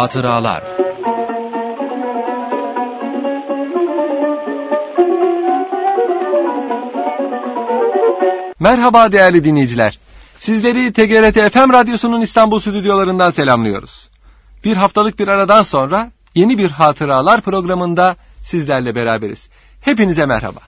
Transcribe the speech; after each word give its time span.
Hatıralar 0.00 0.79
Merhaba 8.60 9.12
değerli 9.12 9.44
dinleyiciler. 9.44 9.98
Sizleri 10.38 10.92
TGRT 10.92 11.52
FM 11.52 11.72
Radyosu'nun 11.72 12.20
İstanbul 12.20 12.60
stüdyolarından 12.60 13.30
selamlıyoruz. 13.30 14.08
Bir 14.64 14.76
haftalık 14.76 15.18
bir 15.18 15.28
aradan 15.28 15.62
sonra 15.62 16.10
yeni 16.34 16.58
bir 16.58 16.70
hatıralar 16.70 17.40
programında 17.40 18.16
sizlerle 18.44 18.94
beraberiz. 18.94 19.48
Hepinize 19.80 20.26
merhaba. 20.26 20.60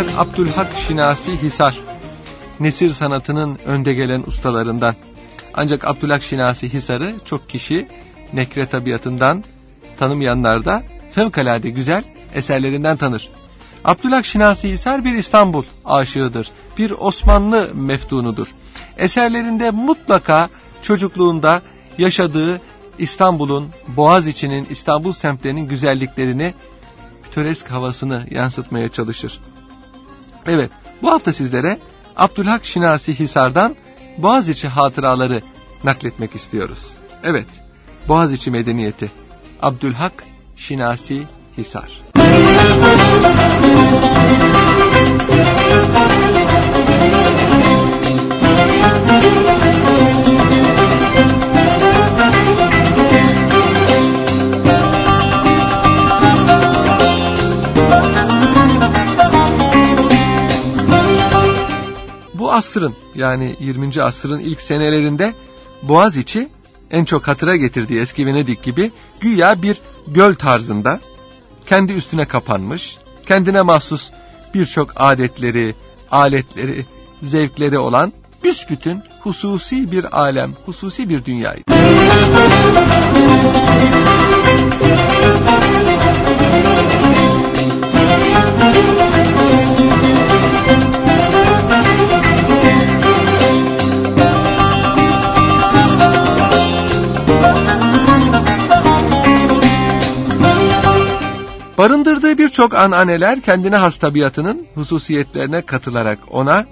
Eser 0.00 0.18
Abdülhak 0.18 0.74
Şinasi 0.74 1.42
Hisar, 1.42 1.78
nesir 2.60 2.90
sanatının 2.90 3.58
önde 3.66 3.94
gelen 3.94 4.22
ustalarından. 4.26 4.94
Ancak 5.54 5.88
Abdülhak 5.88 6.22
Şinasi 6.22 6.72
Hisar'ı 6.72 7.14
çok 7.24 7.48
kişi 7.48 7.88
nekre 8.32 8.66
tabiatından 8.66 9.44
tanımayanlar 9.98 10.64
da 10.64 10.82
fevkalade 11.12 11.70
güzel 11.70 12.04
eserlerinden 12.34 12.96
tanır. 12.96 13.30
Abdülhak 13.84 14.26
Şinasi 14.26 14.68
Hisar 14.68 15.04
bir 15.04 15.12
İstanbul 15.12 15.64
aşığıdır. 15.84 16.50
Bir 16.78 16.90
Osmanlı 16.98 17.70
meftunudur. 17.74 18.54
Eserlerinde 18.98 19.70
mutlaka 19.70 20.48
çocukluğunda 20.82 21.62
yaşadığı 21.98 22.60
İstanbul'un, 22.98 23.68
Boğaziçi'nin, 23.88 24.66
İstanbul 24.70 25.12
semtlerinin 25.12 25.68
güzelliklerini, 25.68 26.54
pitoresk 27.22 27.70
havasını 27.70 28.26
yansıtmaya 28.30 28.88
çalışır. 28.88 29.40
Evet, 30.46 30.70
bu 31.02 31.10
hafta 31.10 31.32
sizlere 31.32 31.78
Abdülhak 32.16 32.64
Şinasi 32.64 33.18
Hisar'dan 33.18 33.76
Boğaziçi 34.18 34.68
hatıraları 34.68 35.42
nakletmek 35.84 36.34
istiyoruz. 36.34 36.86
Evet, 37.22 37.46
Boğaziçi 38.08 38.50
medeniyeti. 38.50 39.10
Abdülhak 39.62 40.24
Şinasi 40.56 41.22
Hisar. 41.58 42.00
Asrın 62.52 62.94
yani 63.14 63.56
20. 63.60 64.02
asrın 64.02 64.38
ilk 64.38 64.60
senelerinde 64.60 65.34
Boğaziçi 65.82 66.48
en 66.90 67.04
çok 67.04 67.28
hatıra 67.28 67.56
getirdiği 67.56 68.00
eski 68.00 68.26
Venedik 68.26 68.62
gibi 68.62 68.92
güya 69.20 69.62
bir 69.62 69.80
göl 70.06 70.34
tarzında 70.34 71.00
kendi 71.68 71.92
üstüne 71.92 72.24
kapanmış, 72.24 72.98
kendine 73.26 73.62
mahsus 73.62 74.10
birçok 74.54 74.92
adetleri, 74.96 75.74
aletleri, 76.10 76.86
zevkleri 77.22 77.78
olan 77.78 78.12
büsbütün 78.44 79.02
hususi 79.20 79.92
bir 79.92 80.20
alem, 80.20 80.54
hususi 80.66 81.08
bir 81.08 81.24
dünyaydı. 81.24 81.62
Barındırdığı 88.60 89.39
birçok 102.50 102.74
ananeler 102.74 103.40
kendine 103.40 103.76
has 103.76 103.96
tabiatının 103.96 104.66
hususiyetlerine 104.74 105.62
katılarak 105.62 106.18
ona 106.30 106.66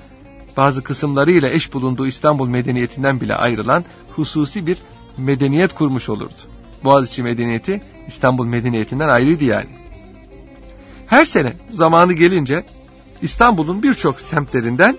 bazı 0.56 0.82
kısımlarıyla 0.82 1.50
eş 1.50 1.72
bulunduğu 1.72 2.06
İstanbul 2.06 2.48
medeniyetinden 2.48 3.20
bile 3.20 3.34
ayrılan 3.34 3.84
hususi 4.16 4.66
bir 4.66 4.78
medeniyet 5.16 5.74
kurmuş 5.74 6.08
olurdu. 6.08 6.34
Boğaziçi 6.84 7.22
medeniyeti 7.22 7.82
İstanbul 8.06 8.46
medeniyetinden 8.46 9.08
ayrıydı 9.08 9.44
yani. 9.44 9.68
Her 11.06 11.24
sene 11.24 11.52
zamanı 11.70 12.12
gelince 12.12 12.64
İstanbul'un 13.22 13.82
birçok 13.82 14.20
semtlerinden 14.20 14.96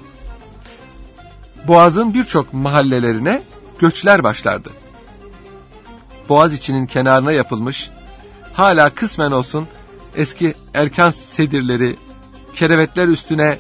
Boğaz'ın 1.68 2.14
birçok 2.14 2.54
mahallelerine 2.54 3.42
göçler 3.80 4.24
başlardı. 4.24 4.70
Boğaziçi'nin 6.30 6.86
kenarına 6.86 7.32
yapılmış, 7.32 7.90
hala 8.54 8.90
kısmen 8.90 9.32
olsun 9.32 9.68
eski 10.20 10.54
erkan 10.74 11.10
sedirleri, 11.10 11.96
kerevetler 12.54 13.08
üstüne 13.08 13.60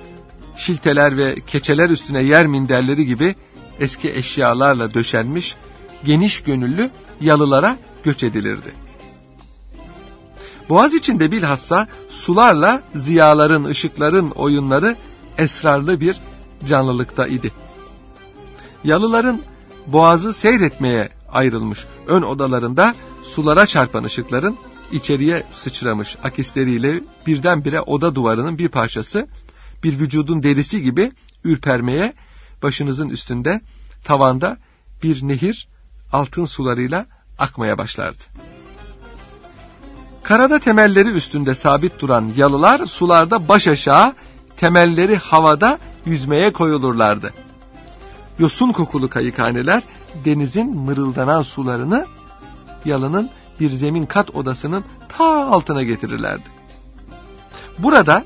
şilteler 0.57 1.17
ve 1.17 1.35
keçeler 1.47 1.89
üstüne 1.89 2.23
yer 2.23 2.47
minderleri 2.47 3.05
gibi 3.05 3.35
eski 3.79 4.09
eşyalarla 4.13 4.93
döşenmiş 4.93 5.55
geniş 6.05 6.43
gönüllü 6.43 6.89
yalılara 7.21 7.77
göç 8.03 8.23
edilirdi. 8.23 8.73
Boğaz 10.69 10.93
içinde 10.93 11.31
bilhassa 11.31 11.87
sularla 12.09 12.81
ziyaların, 12.95 13.63
ışıkların 13.63 14.29
oyunları 14.29 14.95
esrarlı 15.37 16.01
bir 16.01 16.19
canlılıkta 16.65 17.27
idi. 17.27 17.51
Yalıların 18.83 19.39
boğazı 19.87 20.33
seyretmeye 20.33 21.09
ayrılmış 21.31 21.85
ön 22.07 22.21
odalarında 22.21 22.95
sulara 23.23 23.65
çarpan 23.65 24.03
ışıkların 24.03 24.57
içeriye 24.91 25.43
sıçramış 25.51 26.17
akisleriyle 26.23 27.01
birdenbire 27.27 27.81
oda 27.81 28.15
duvarının 28.15 28.57
bir 28.57 28.67
parçası 28.67 29.27
bir 29.83 29.99
vücudun 29.99 30.43
derisi 30.43 30.81
gibi 30.81 31.11
ürpermeye 31.43 32.13
başınızın 32.63 33.09
üstünde 33.09 33.61
tavanda 34.03 34.57
bir 35.03 35.27
nehir 35.27 35.67
altın 36.11 36.45
sularıyla 36.45 37.05
akmaya 37.39 37.77
başlardı. 37.77 38.23
Karada 40.23 40.59
temelleri 40.59 41.09
üstünde 41.09 41.55
sabit 41.55 42.01
duran 42.01 42.31
yalılar 42.37 42.85
sularda 42.85 43.47
baş 43.47 43.67
aşağı 43.67 44.13
temelleri 44.57 45.17
havada 45.17 45.79
yüzmeye 46.05 46.53
koyulurlardı. 46.53 47.33
Yosun 48.39 48.71
kokulu 48.71 49.09
kayıkhaneler 49.09 49.83
denizin 50.25 50.75
mırıldanan 50.75 51.41
sularını 51.41 52.05
yalının 52.85 53.29
bir 53.59 53.69
zemin 53.69 54.05
kat 54.05 54.35
odasının 54.35 54.83
ta 55.09 55.47
altına 55.51 55.83
getirirlerdi. 55.83 56.43
Burada 57.79 58.25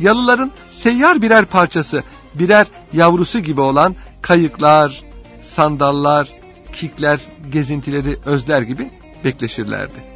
yalıların 0.00 0.50
seyyar 0.70 1.22
birer 1.22 1.44
parçası, 1.44 2.02
birer 2.34 2.66
yavrusu 2.92 3.40
gibi 3.40 3.60
olan 3.60 3.96
kayıklar, 4.22 5.02
sandallar, 5.42 6.28
kikler, 6.72 7.20
gezintileri 7.52 8.18
özler 8.24 8.62
gibi 8.62 8.90
bekleşirlerdi. 9.24 10.12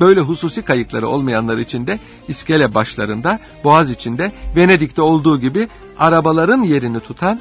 Böyle 0.00 0.20
hususi 0.20 0.62
kayıkları 0.62 1.08
olmayanlar 1.08 1.58
için 1.58 1.86
de 1.86 1.98
iskele 2.28 2.74
başlarında, 2.74 3.38
boğaz 3.64 3.90
içinde 3.90 4.32
Venedik'te 4.56 5.02
olduğu 5.02 5.40
gibi 5.40 5.68
arabaların 5.98 6.62
yerini 6.62 7.00
tutan 7.00 7.40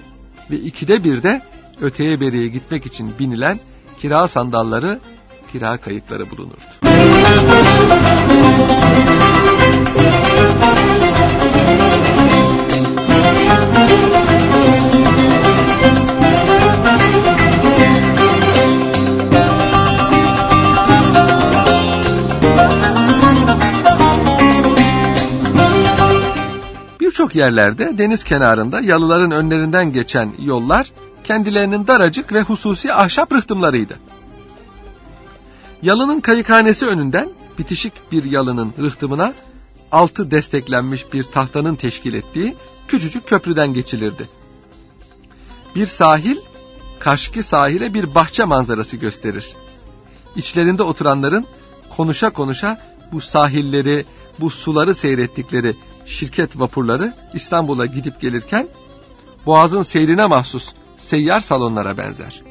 ve 0.52 0.56
ikide 0.60 1.04
bir 1.04 1.24
de 1.24 1.42
öteye 1.82 2.20
beriye 2.20 2.48
gitmek 2.48 2.86
için 2.86 3.12
binilen 3.20 3.60
kira 4.02 4.28
sandalları 4.28 5.00
kira 5.54 5.78
kayıtları 5.78 6.32
bulunurdu. 6.32 6.58
Birçok 27.00 27.36
yerlerde 27.36 27.98
deniz 27.98 28.24
kenarında 28.24 28.80
yalıların 28.80 29.32
önlerinden 29.32 29.94
geçen 29.94 30.32
yollar 30.40 30.92
kendilerinin 31.24 31.88
daracık 31.88 32.34
ve 32.34 32.42
hususi 32.42 32.94
ahşap 32.94 33.34
rıhtımlarıydı. 33.34 34.00
Yalının 35.84 36.22
kayıkhanesi 36.22 36.86
önünden 36.86 37.30
bitişik 37.60 38.12
bir 38.12 38.24
yalının 38.24 38.74
rıhtımına 38.80 39.34
altı 39.92 40.32
desteklenmiş 40.32 41.14
bir 41.14 41.24
tahtanın 41.24 41.76
teşkil 41.76 42.14
ettiği 42.14 42.56
küçücük 42.88 43.28
köprüden 43.28 43.74
geçilirdi. 43.74 44.30
Bir 45.76 45.86
sahil, 45.86 46.38
karşıki 47.00 47.44
sahile 47.44 47.94
bir 47.94 48.16
bahçe 48.16 48.44
manzarası 48.44 48.98
gösterir. 48.98 49.56
İçlerinde 50.36 50.84
oturanların 50.84 51.46
konuşa 51.90 52.30
konuşa 52.30 52.82
bu 53.12 53.22
sahilleri, 53.22 54.06
bu 54.40 54.50
suları 54.50 54.96
seyrettikleri 54.96 55.76
şirket 56.06 56.60
vapurları 56.60 57.14
İstanbul'a 57.34 57.86
gidip 57.86 58.22
gelirken 58.22 58.68
boğazın 59.46 59.84
seyrine 59.84 60.26
mahsus 60.26 60.74
seyyar 60.98 61.40
salonlara 61.40 61.98
benzer. 61.98 62.42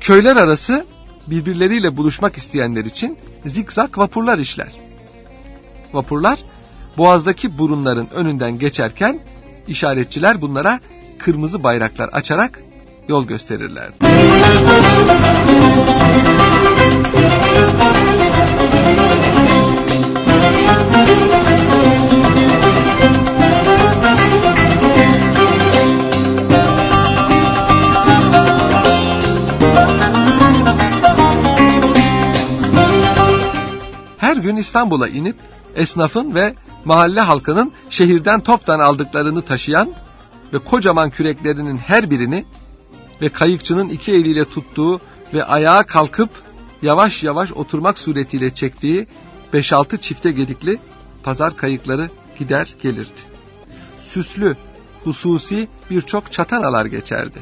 Köyler 0.00 0.36
arası 0.36 0.86
birbirleriyle 1.26 1.96
buluşmak 1.96 2.36
isteyenler 2.36 2.84
için 2.84 3.18
zikzak 3.46 3.98
vapurlar 3.98 4.38
işler. 4.38 4.72
Vapurlar 5.92 6.38
boğazdaki 6.98 7.58
burunların 7.58 8.14
önünden 8.14 8.58
geçerken 8.58 9.20
işaretçiler 9.66 10.40
bunlara 10.42 10.80
kırmızı 11.18 11.62
bayraklar 11.62 12.08
açarak 12.08 12.62
yol 13.08 13.26
gösterirler. 13.26 13.90
Her 34.36 34.42
gün 34.42 34.56
İstanbul'a 34.56 35.08
inip 35.08 35.36
esnafın 35.74 36.34
ve 36.34 36.54
mahalle 36.84 37.20
halkının 37.20 37.72
şehirden 37.90 38.40
toptan 38.40 38.80
aldıklarını 38.80 39.42
taşıyan 39.42 39.92
ve 40.52 40.58
kocaman 40.58 41.10
küreklerinin 41.10 41.76
her 41.76 42.10
birini 42.10 42.44
ve 43.22 43.28
kayıkçının 43.28 43.88
iki 43.88 44.12
eliyle 44.12 44.44
tuttuğu 44.44 45.00
ve 45.34 45.44
ayağa 45.44 45.82
kalkıp 45.82 46.30
yavaş 46.82 47.22
yavaş 47.22 47.52
oturmak 47.52 47.98
suretiyle 47.98 48.54
çektiği 48.54 49.06
5-6 49.54 50.00
çifte 50.00 50.30
gedikli 50.30 50.78
pazar 51.22 51.56
kayıkları 51.56 52.10
gider 52.38 52.74
gelirdi. 52.82 53.20
Süslü, 54.00 54.56
hususi 55.04 55.68
birçok 55.90 56.32
çatanalar 56.32 56.86
geçerdi. 56.86 57.38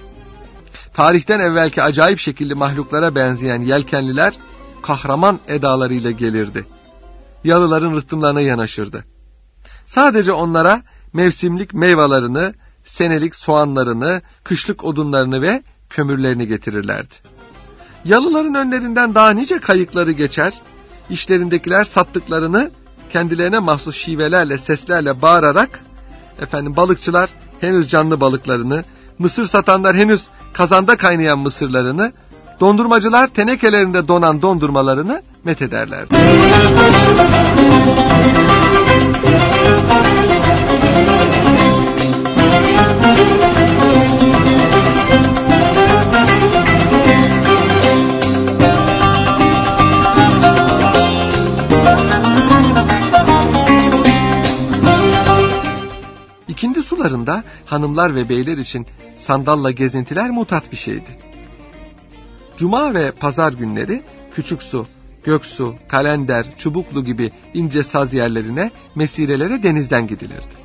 Tarihten 0.92 1.40
evvelki 1.40 1.82
acayip 1.82 2.18
şekilli 2.18 2.54
mahluklara 2.54 3.14
benzeyen 3.14 3.62
yelkenliler 3.62 4.34
kahraman 4.82 5.38
edalarıyla 5.48 6.10
gelirdi. 6.10 6.73
Yalıların 7.44 7.96
rıhtımlarına 7.96 8.40
yanaşırdı. 8.40 9.04
Sadece 9.86 10.32
onlara 10.32 10.82
mevsimlik 11.12 11.74
meyvelerini, 11.74 12.54
senelik 12.84 13.36
soğanlarını, 13.36 14.22
kışlık 14.44 14.84
odunlarını 14.84 15.42
ve 15.42 15.62
kömürlerini 15.90 16.46
getirirlerdi. 16.46 17.14
Yalıların 18.04 18.54
önlerinden 18.54 19.14
daha 19.14 19.30
nice 19.30 19.58
kayıkları 19.58 20.12
geçer, 20.12 20.54
işlerindekiler 21.10 21.84
sattıklarını 21.84 22.70
kendilerine 23.10 23.58
mahsus 23.58 23.96
şivelerle, 23.96 24.58
seslerle 24.58 25.22
bağırarak, 25.22 25.80
efendim 26.40 26.76
balıkçılar 26.76 27.30
henüz 27.60 27.90
canlı 27.90 28.20
balıklarını, 28.20 28.84
mısır 29.18 29.46
satanlar 29.46 29.96
henüz 29.96 30.26
kazanda 30.52 30.96
kaynayan 30.96 31.38
mısırlarını, 31.38 32.12
dondurmacılar 32.60 33.26
tenekelerinde 33.26 34.08
donan 34.08 34.42
dondurmalarını 34.42 35.22
methederlerdi. 35.44 36.14
İkindi 56.48 56.82
sularında 56.82 57.44
hanımlar 57.66 58.14
ve 58.14 58.28
beyler 58.28 58.58
için 58.58 58.86
sandalla 59.16 59.70
gezintiler 59.70 60.30
mutat 60.30 60.72
bir 60.72 60.76
şeydi. 60.76 61.33
Cuma 62.56 62.94
ve 62.94 63.12
pazar 63.12 63.52
günleri 63.52 64.02
Küçük 64.34 64.62
Su, 64.62 64.86
Göksu, 65.24 65.74
Kalender, 65.88 66.46
Çubuklu 66.56 67.04
gibi 67.04 67.32
ince 67.54 67.82
saz 67.82 68.14
yerlerine, 68.14 68.70
mesirelere 68.94 69.62
denizden 69.62 70.06
gidilirdi. 70.06 70.64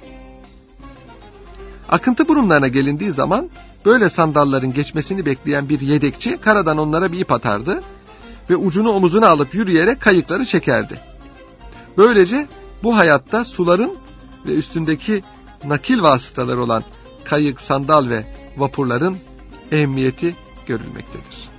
Akıntı 1.89 2.27
burunlarına 2.27 2.67
gelindiği 2.67 3.11
zaman 3.11 3.49
böyle 3.85 4.09
sandalların 4.09 4.73
geçmesini 4.73 5.25
bekleyen 5.25 5.69
bir 5.69 5.81
yedekçi 5.81 6.37
karadan 6.37 6.77
onlara 6.77 7.11
bir 7.11 7.19
ip 7.19 7.31
atardı 7.31 7.83
ve 8.49 8.55
ucunu 8.55 8.89
omuzuna 8.89 9.27
alıp 9.27 9.55
yürüyerek 9.55 10.01
kayıkları 10.01 10.45
çekerdi. 10.45 10.99
Böylece 11.97 12.47
bu 12.83 12.97
hayatta 12.97 13.45
suların 13.45 13.91
ve 14.47 14.55
üstündeki 14.55 15.23
nakil 15.65 16.01
vasıtaları 16.01 16.63
olan 16.63 16.83
kayık, 17.23 17.61
sandal 17.61 18.09
ve 18.09 18.33
vapurların 18.57 19.17
ehemmiyeti 19.71 20.35
görülmektedir. 20.67 21.49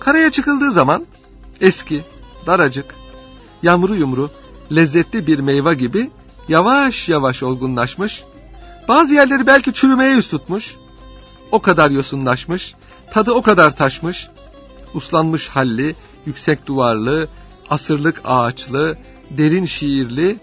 Karaya 0.00 0.30
çıkıldığı 0.30 0.72
zaman 0.72 1.06
eski, 1.60 2.04
daracık, 2.46 2.94
yamru 3.62 3.94
yumru, 3.94 4.30
lezzetli 4.74 5.26
bir 5.26 5.38
meyve 5.38 5.74
gibi 5.74 6.10
yavaş 6.48 7.08
yavaş 7.08 7.42
olgunlaşmış, 7.42 8.24
bazı 8.90 9.14
yerleri 9.14 9.46
belki 9.46 9.72
çürümeye 9.72 10.10
yüz 10.10 10.28
tutmuş, 10.28 10.76
o 11.52 11.60
kadar 11.62 11.90
yosunlaşmış, 11.90 12.74
tadı 13.10 13.32
o 13.32 13.42
kadar 13.42 13.76
taşmış, 13.76 14.28
uslanmış 14.94 15.48
halli, 15.48 15.94
yüksek 16.26 16.66
duvarlı, 16.66 17.28
asırlık 17.70 18.22
ağaçlı, 18.24 18.96
derin 19.30 19.64
şiirli 19.64 20.36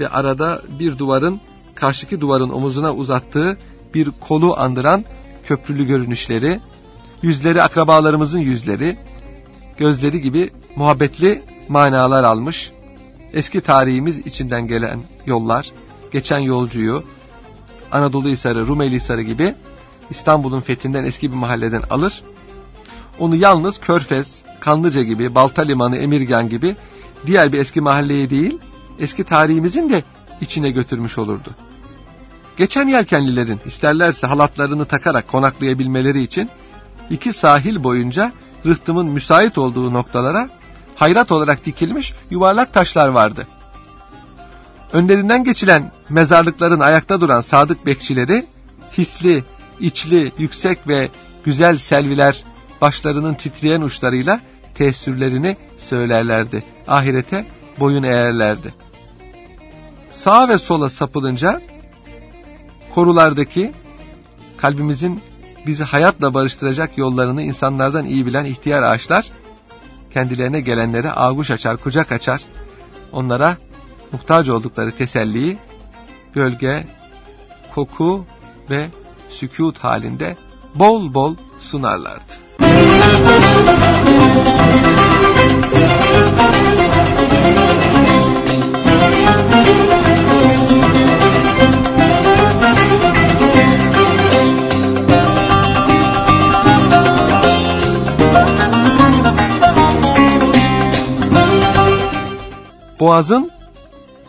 ve 0.00 0.08
arada 0.08 0.62
bir 0.78 0.98
duvarın 0.98 1.40
karşıki 1.74 2.20
duvarın 2.20 2.50
omuzuna 2.50 2.94
uzattığı 2.94 3.58
bir 3.94 4.10
kolu 4.20 4.56
andıran 4.58 5.04
köprülü 5.46 5.86
görünüşleri, 5.86 6.60
yüzleri 7.22 7.62
akrabalarımızın 7.62 8.38
yüzleri, 8.38 8.98
gözleri 9.76 10.20
gibi 10.20 10.50
muhabbetli 10.76 11.42
manalar 11.68 12.24
almış, 12.24 12.72
eski 13.32 13.60
tarihimiz 13.60 14.18
içinden 14.18 14.66
gelen 14.66 15.00
yollar, 15.26 15.72
geçen 16.12 16.38
yolcuyu, 16.38 17.04
Anadolu 17.92 18.28
Hisarı, 18.28 18.66
Rumeli 18.66 18.96
Hisarı 18.96 19.22
gibi 19.22 19.54
İstanbul'un 20.10 20.60
fethinden 20.60 21.04
eski 21.04 21.30
bir 21.30 21.36
mahalleden 21.36 21.82
alır, 21.90 22.22
onu 23.18 23.36
yalnız 23.36 23.80
Körfez, 23.80 24.42
Kanlıca 24.60 25.02
gibi, 25.02 25.34
Balta 25.34 25.62
Limanı, 25.62 25.96
Emirgan 25.96 26.48
gibi 26.48 26.76
diğer 27.26 27.52
bir 27.52 27.58
eski 27.58 27.80
mahalleye 27.80 28.30
değil, 28.30 28.58
eski 28.98 29.24
tarihimizin 29.24 29.90
de 29.90 30.02
içine 30.40 30.70
götürmüş 30.70 31.18
olurdu. 31.18 31.50
Geçen 32.56 32.88
yelkenlilerin 32.88 33.60
isterlerse 33.66 34.26
halatlarını 34.26 34.84
takarak 34.84 35.28
konaklayabilmeleri 35.28 36.22
için 36.22 36.50
iki 37.10 37.32
sahil 37.32 37.84
boyunca 37.84 38.32
rıhtımın 38.66 39.06
müsait 39.06 39.58
olduğu 39.58 39.92
noktalara 39.92 40.48
hayrat 40.96 41.32
olarak 41.32 41.66
dikilmiş 41.66 42.14
yuvarlak 42.30 42.74
taşlar 42.74 43.08
vardı. 43.08 43.46
Önlerinden 44.92 45.44
geçilen 45.44 45.92
mezarlıkların 46.08 46.80
ayakta 46.80 47.20
duran 47.20 47.40
sadık 47.40 47.86
bekçileri 47.86 48.46
hisli, 48.98 49.44
içli, 49.80 50.32
yüksek 50.38 50.88
ve 50.88 51.08
güzel 51.44 51.76
selviler 51.76 52.44
başlarının 52.80 53.34
titreyen 53.34 53.80
uçlarıyla 53.80 54.40
teessürlerini 54.74 55.56
söylerlerdi. 55.78 56.62
Ahirete 56.86 57.46
boyun 57.80 58.02
eğerlerdi. 58.02 58.74
Sağa 60.10 60.48
ve 60.48 60.58
sola 60.58 60.88
sapılınca 60.88 61.60
korulardaki 62.94 63.72
kalbimizin 64.56 65.20
bizi 65.66 65.84
hayatla 65.84 66.34
barıştıracak 66.34 66.98
yollarını 66.98 67.42
insanlardan 67.42 68.06
iyi 68.06 68.26
bilen 68.26 68.44
ihtiyar 68.44 68.82
ağaçlar 68.82 69.30
kendilerine 70.14 70.60
gelenlere 70.60 71.10
ağuş 71.10 71.50
açar, 71.50 71.76
kucak 71.76 72.12
açar. 72.12 72.42
Onlara 73.12 73.56
muhtaç 74.12 74.48
oldukları 74.48 74.90
teselliyi 74.90 75.58
gölge, 76.34 76.86
koku 77.74 78.26
ve 78.70 78.86
sükut 79.28 79.78
halinde 79.78 80.36
bol 80.74 81.14
bol 81.14 81.34
sunarlardı. 81.60 82.32
Boğazın 103.00 103.59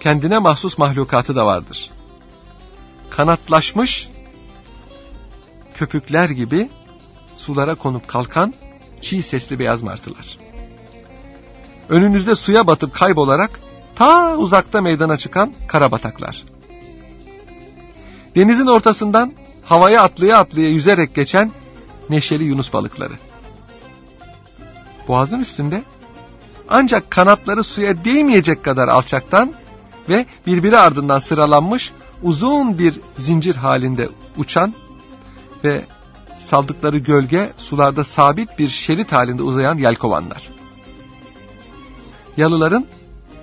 kendine 0.02 0.38
mahsus 0.38 0.78
mahlukatı 0.78 1.36
da 1.36 1.46
vardır. 1.46 1.90
Kanatlaşmış 3.10 4.10
köpükler 5.74 6.30
gibi 6.30 6.70
sulara 7.36 7.76
konup 7.76 8.08
kalkan 8.08 8.54
çiğ 9.02 9.22
sesli 9.22 9.60
beyaz 9.60 9.82
martılar. 9.82 10.38
Önünüzde 11.90 12.36
suya 12.36 12.68
batıp 12.68 12.96
kaybolarak 12.96 13.60
ta 13.96 14.36
uzakta 14.38 14.82
meydana 14.82 15.18
çıkan 15.18 15.54
karabataklar. 15.68 16.44
Denizin 18.36 18.68
ortasından 18.68 19.34
havaya 19.64 20.04
atlaya 20.04 20.38
atlaya 20.38 20.70
yüzerek 20.70 21.16
geçen 21.16 21.52
neşeli 22.10 22.44
yunus 22.44 22.74
balıkları. 22.74 23.14
Boğazın 25.08 25.40
üstünde 25.40 25.84
ancak 26.70 27.12
kanatları 27.12 27.64
suya 27.64 28.06
değmeyecek 28.06 28.64
kadar 28.64 28.88
alçaktan 28.88 29.54
ve 30.10 30.26
birbiri 30.48 30.78
ardından 30.78 31.20
sıralanmış 31.20 31.92
uzun 32.24 32.80
bir 32.80 33.00
zincir 33.18 33.56
halinde 33.56 34.10
uçan 34.38 34.74
ve 35.64 35.82
saldıkları 36.38 36.98
gölge 36.98 37.50
sularda 37.58 38.04
sabit 38.04 38.60
bir 38.60 38.70
şerit 38.70 39.12
halinde 39.12 39.44
uzayan 39.44 39.78
yelkovanlar. 39.78 40.50
Yalıların 42.38 42.86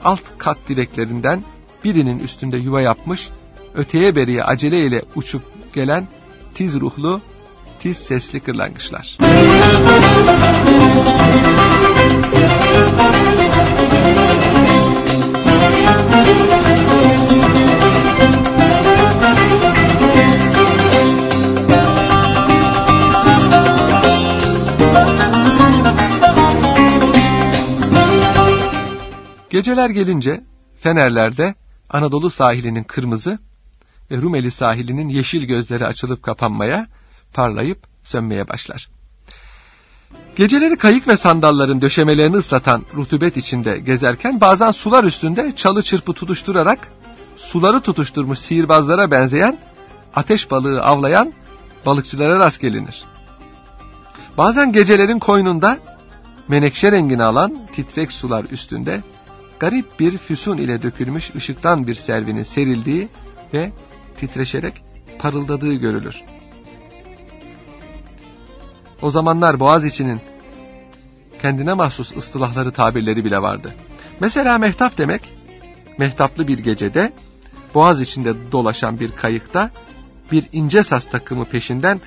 alt 0.05 0.23
kat 0.39 0.59
direklerinden 0.69 1.45
birinin 1.85 2.19
üstünde 2.19 2.57
yuva 2.57 2.81
yapmış, 2.81 3.29
öteye 3.75 4.17
beriye 4.17 4.45
aceleyle 4.45 5.03
uçup 5.15 5.43
gelen 5.75 6.07
tiz 6.55 6.81
ruhlu, 6.81 7.21
tiz 7.81 7.97
sesli 7.97 8.41
kırlangıçlar. 8.41 9.19
Geceler 29.51 29.91
gelince 29.91 30.45
Fenerler'de 30.81 31.55
Anadolu 31.91 32.31
sahilinin 32.31 32.85
kırmızı 32.85 33.39
ve 34.11 34.17
Rumeli 34.17 34.51
sahilinin 34.51 35.09
yeşil 35.09 35.43
gözleri 35.45 35.87
açılıp 35.87 36.23
kapanmaya, 36.23 36.87
parlayıp 37.33 37.79
sönmeye 38.05 38.49
başlar. 38.49 38.89
Geceleri 40.37 40.77
kayık 40.77 41.09
ve 41.09 41.17
sandalların 41.17 41.83
döşemelerini 41.83 42.37
ıslatan 42.37 42.83
rutubet 42.97 43.37
içinde 43.37 43.79
gezerken 43.79 44.41
bazen 44.41 44.71
sular 44.71 45.05
üstünde 45.05 45.57
çalı 45.57 45.83
çırpı 45.83 46.13
tutuşturarak 46.13 46.89
suları 47.37 47.81
tutuşturmuş 47.81 48.39
sihirbazlara 48.39 49.11
benzeyen 49.11 49.59
ateş 50.15 50.51
balığı 50.51 50.83
avlayan 50.83 51.33
balıkçılara 51.87 52.37
rast 52.37 52.61
gelinir. 52.61 53.05
Bazen 54.39 54.73
gecelerin 54.73 55.19
koynunda 55.19 55.79
menekşe 56.49 56.93
rengini 56.93 57.25
alan 57.25 57.59
titrek 57.73 58.13
sular 58.13 58.45
üstünde 58.51 59.03
garip 59.61 60.01
bir 60.01 60.19
füsun 60.19 60.59
ile 60.59 60.83
dökülmüş 60.83 61.35
ışıktan 61.35 61.87
bir 61.87 61.95
servinin 61.95 62.43
serildiği 62.43 63.09
ve 63.55 63.73
titreşerek 64.17 64.85
parıldadığı 65.19 65.75
görülür. 65.75 66.23
O 69.03 69.11
zamanlar 69.11 69.61
Boğaz 69.61 69.85
içinin 69.85 70.21
kendine 71.43 71.75
mahsus 71.75 72.17
ıstılahları 72.17 72.71
tabirleri 72.71 73.25
bile 73.25 73.43
vardı. 73.43 73.75
Mesela 74.21 74.59
mehtap 74.59 74.99
demek, 74.99 75.35
mehtaplı 75.99 76.49
bir 76.49 76.59
gecede 76.59 77.13
Boğaz 77.75 78.01
içinde 78.01 78.35
dolaşan 78.53 79.01
bir 79.01 79.13
kayıkta 79.13 79.71
bir 80.33 80.49
ince 80.53 80.83
saz 80.83 81.11
takımı 81.11 81.45
peşinden 81.45 82.01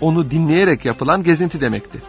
onu 0.00 0.30
dinleyerek 0.30 0.84
yapılan 0.84 1.22
gezinti 1.22 1.60
demekti. 1.60 2.02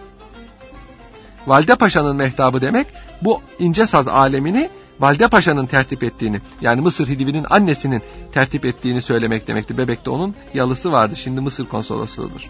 Valide 1.47 1.75
Paşa'nın 1.75 2.15
mehtabı 2.15 2.61
demek 2.61 2.87
bu 3.21 3.41
ince 3.59 3.85
saz 3.85 4.07
alemini 4.07 4.69
Valide 4.99 5.27
Paşa'nın 5.27 5.65
tertip 5.65 6.03
ettiğini 6.03 6.41
yani 6.61 6.81
Mısır 6.81 7.07
Hidivi'nin 7.07 7.45
annesinin 7.49 8.01
tertip 8.31 8.65
ettiğini 8.65 9.01
söylemek 9.01 9.47
demekti. 9.47 9.77
Bebek'te 9.77 10.09
onun 10.09 10.35
yalısı 10.53 10.91
vardı 10.91 11.15
şimdi 11.15 11.41
Mısır 11.41 11.65
konsolosluğudur. 11.65 12.47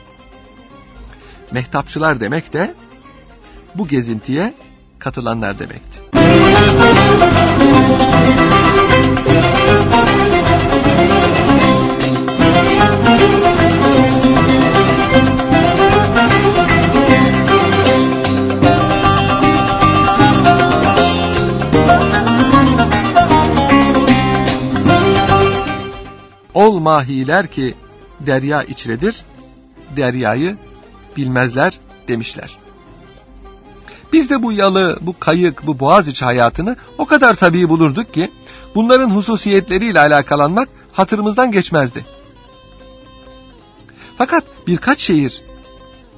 Mehtapçılar 1.52 2.20
demek 2.20 2.54
de 2.54 2.76
bu 3.76 3.88
gezintiye 3.88 4.54
katılanlar 5.00 5.60
demekti. 5.60 6.00
Ol 26.58 26.80
mahiler 26.80 27.48
ki 27.48 27.76
derya 28.20 28.64
içredir, 28.64 29.22
deryayı 29.96 30.58
bilmezler 31.18 31.80
demişler. 32.08 32.58
Biz 34.14 34.30
de 34.30 34.44
bu 34.44 34.52
yalı, 34.52 34.98
bu 35.02 35.20
kayık, 35.20 35.68
bu 35.68 35.80
boğaz 35.80 36.22
hayatını 36.22 36.76
o 36.98 37.06
kadar 37.06 37.34
tabii 37.36 37.70
bulurduk 37.70 38.14
ki 38.14 38.32
bunların 38.76 39.10
hususiyetleriyle 39.10 40.00
alakalanmak 40.00 40.70
hatırımızdan 40.92 41.52
geçmezdi. 41.52 42.06
Fakat 44.18 44.44
birkaç 44.68 45.00
şehir 45.02 45.42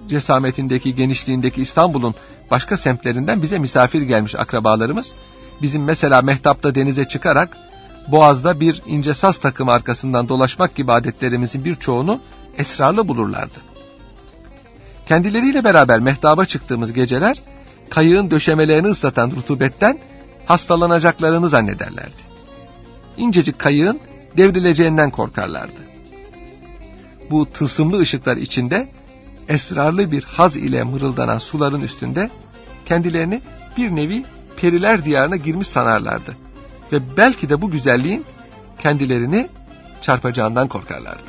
cesametindeki, 0.08 0.96
genişliğindeki 0.96 1.62
İstanbul'un 1.62 2.16
başka 2.52 2.78
semtlerinden 2.78 3.42
bize 3.42 3.60
misafir 3.60 4.02
gelmiş 4.02 4.36
akrabalarımız, 4.36 5.14
bizim 5.62 5.84
mesela 5.84 6.22
Mehtap'ta 6.22 6.76
denize 6.76 7.06
çıkarak 7.06 7.58
Boğaz'da 8.12 8.60
bir 8.60 8.82
ince 8.86 9.14
saz 9.14 9.38
takımı 9.38 9.72
arkasından 9.72 10.30
dolaşmak 10.30 10.76
gibi 10.76 10.92
adetlerimizin 10.92 11.66
birçoğunu 11.66 12.20
esrarlı 12.58 13.08
bulurlardı. 13.08 13.60
Kendileriyle 15.08 15.64
beraber 15.64 16.00
mehtaba 16.00 16.46
çıktığımız 16.46 16.94
geceler, 16.94 17.42
kayığın 17.90 18.32
döşemelerini 18.32 18.88
ıslatan 18.88 19.32
rutubetten 19.32 20.00
hastalanacaklarını 20.46 21.50
zannederlerdi. 21.50 22.22
İncecik 23.18 23.60
kayığın 23.60 24.00
devrileceğinden 24.38 25.12
korkarlardı. 25.12 25.80
Bu 27.32 27.52
tılsımlı 27.52 28.00
ışıklar 28.00 28.38
içinde 28.38 28.88
esrarlı 29.48 30.12
bir 30.12 30.24
haz 30.24 30.56
ile 30.56 30.84
mırıldanan 30.84 31.38
suların 31.38 31.82
üstünde 31.82 32.30
kendilerini 32.86 33.42
bir 33.78 33.96
nevi 33.96 34.26
periler 34.58 35.06
diyarına 35.06 35.36
girmiş 35.36 35.68
sanarlardı 35.68 36.49
ve 36.92 37.18
belki 37.18 37.50
de 37.50 37.62
bu 37.62 37.72
güzelliğin 37.72 38.26
kendilerini 38.80 39.50
çarpacağından 40.02 40.68
korkarlardı. 40.68 41.24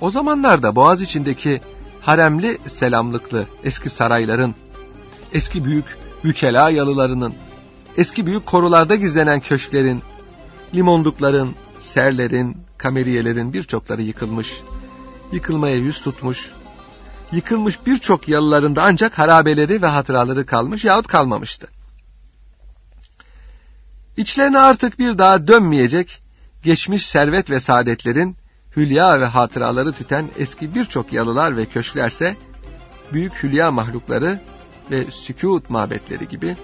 O 0.00 0.10
zamanlarda 0.10 0.76
Boğaz 0.76 1.02
içindeki 1.02 1.60
haremli 2.00 2.58
selamlıklı 2.66 3.46
eski 3.64 3.90
sarayların 3.90 4.54
eski 5.32 5.64
büyük 5.64 5.98
vükela 6.24 6.70
yalılarının, 6.70 7.34
eski 7.96 8.26
büyük 8.26 8.46
korularda 8.46 8.96
gizlenen 8.96 9.40
köşklerin, 9.40 10.02
limondukların, 10.74 11.54
serlerin, 11.80 12.56
kameriyelerin 12.78 13.52
birçokları 13.52 14.02
yıkılmış, 14.02 14.60
yıkılmaya 15.32 15.76
yüz 15.76 16.00
tutmuş, 16.00 16.50
yıkılmış 17.32 17.86
birçok 17.86 18.28
yalılarında 18.28 18.82
ancak 18.82 19.18
harabeleri 19.18 19.82
ve 19.82 19.86
hatıraları 19.86 20.46
kalmış 20.46 20.84
yahut 20.84 21.06
kalmamıştı. 21.06 21.68
İçlerine 24.16 24.58
artık 24.58 24.98
bir 24.98 25.18
daha 25.18 25.48
dönmeyecek 25.48 26.22
geçmiş 26.62 27.06
servet 27.06 27.50
ve 27.50 27.60
saadetlerin 27.60 28.36
hülya 28.76 29.20
ve 29.20 29.24
hatıraları 29.24 29.92
tüten 29.92 30.28
eski 30.38 30.74
birçok 30.74 31.12
yalılar 31.12 31.56
ve 31.56 31.66
köşklerse 31.66 32.36
büyük 33.12 33.42
hülya 33.42 33.70
mahlukları 33.70 34.40
ve 34.90 35.10
sükut 35.10 35.70
mabetleri 35.70 36.28
gibi 36.28 36.56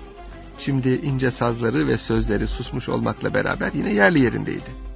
şimdi 0.59 0.88
ince 0.88 1.30
sazları 1.30 1.88
ve 1.88 1.97
sözleri 1.97 2.49
susmuş 2.49 2.88
olmakla 2.88 3.35
beraber 3.35 3.73
yine 3.73 3.95
yerli 3.95 4.21
yerindeydi. 4.21 4.87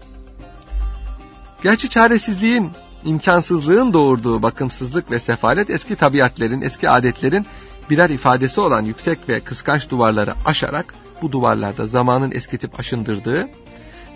Gerçi 1.63 1.89
çaresizliğin, 1.89 2.71
imkansızlığın 3.05 3.93
doğurduğu 3.93 4.43
bakımsızlık 4.43 5.11
ve 5.11 5.19
sefalet 5.19 5.71
eski 5.71 5.97
tabiatlerin, 5.97 6.63
eski 6.63 6.91
adetlerin 6.91 7.47
birer 7.91 8.11
ifadesi 8.11 8.61
olan 8.61 8.85
yüksek 8.85 9.29
ve 9.29 9.41
kıskanç 9.41 9.91
duvarları 9.91 10.35
aşarak 10.45 10.95
bu 11.23 11.33
duvarlarda 11.33 11.87
zamanın 11.87 12.31
eskitip 12.31 12.81
aşındırdığı 12.81 13.49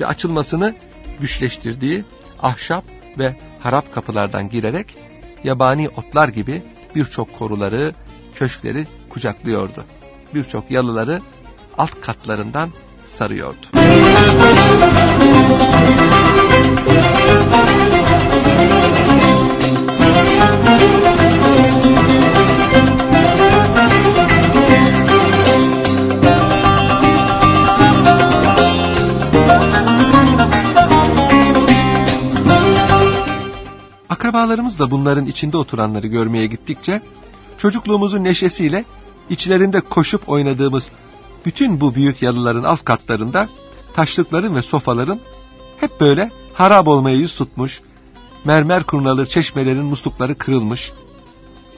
ve 0.01 0.07
açılmasını 0.07 0.75
güçleştirdiği 1.21 2.05
ahşap 2.43 2.85
ve 3.19 3.37
harap 3.61 3.95
kapılardan 3.95 4.49
girerek 4.49 4.97
yabani 5.45 5.89
otlar 5.89 6.29
gibi 6.29 6.63
birçok 6.95 7.39
koruları, 7.39 7.95
köşkleri 8.35 8.87
kucaklıyordu. 9.15 9.85
Birçok 10.35 10.71
yalıları 10.71 11.21
alt 11.79 12.01
katlarından 12.01 12.71
sarıyordu. 13.05 13.67
Akrabalarımız 34.09 34.79
da 34.79 34.91
bunların 34.91 35.27
içinde 35.27 35.57
oturanları 35.57 36.07
görmeye 36.07 36.47
gittikçe 36.47 37.03
çocukluğumuzun 37.59 38.25
neşesiyle 38.25 38.85
içlerinde 39.31 39.81
koşup 39.81 40.29
oynadığımız 40.29 40.91
bütün 41.47 41.81
bu 41.81 41.95
büyük 41.95 42.23
yalıların 42.23 42.63
alt 42.63 42.85
katlarında 42.85 43.49
taşlıkların 43.95 44.55
ve 44.55 44.63
sofaların 44.63 45.21
hep 45.81 46.01
böyle 46.01 46.31
harap 46.55 46.89
olmaya 46.89 47.17
yüz 47.17 47.35
tutmuş, 47.35 47.81
mermer 48.45 48.83
kurnalı 48.83 49.27
çeşmelerin 49.27 49.85
muslukları 49.85 50.35
kırılmış, 50.35 50.93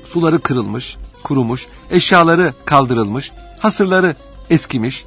suları 0.04 0.40
kırılmış, 0.40 0.96
kurumuş, 1.22 1.66
eşyaları 1.90 2.54
kaldırılmış, 2.64 3.32
hasırları 3.58 4.14
eskimiş, 4.50 5.04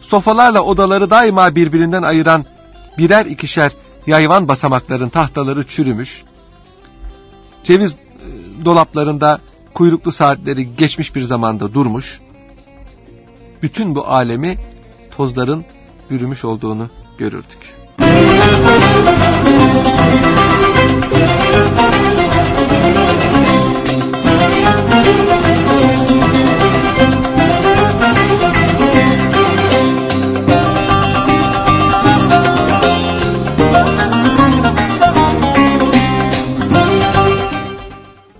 sofalarla 0.00 0.60
odaları 0.60 1.10
daima 1.10 1.54
birbirinden 1.54 2.02
ayıran 2.02 2.44
birer 2.98 3.26
ikişer 3.26 3.72
yayvan 4.06 4.48
basamakların 4.48 5.08
tahtaları 5.08 5.66
çürümüş, 5.66 6.22
ceviz 7.64 7.92
e, 7.92 7.96
dolaplarında 8.64 9.40
kuyruklu 9.76 10.12
saatleri 10.12 10.76
geçmiş 10.76 11.14
bir 11.16 11.22
zamanda 11.22 11.74
durmuş, 11.74 12.20
bütün 13.62 13.94
bu 13.94 14.06
alemi 14.06 14.58
tozların 15.16 15.64
bürümüş 16.10 16.44
olduğunu 16.44 16.90
görürdük. 17.18 17.76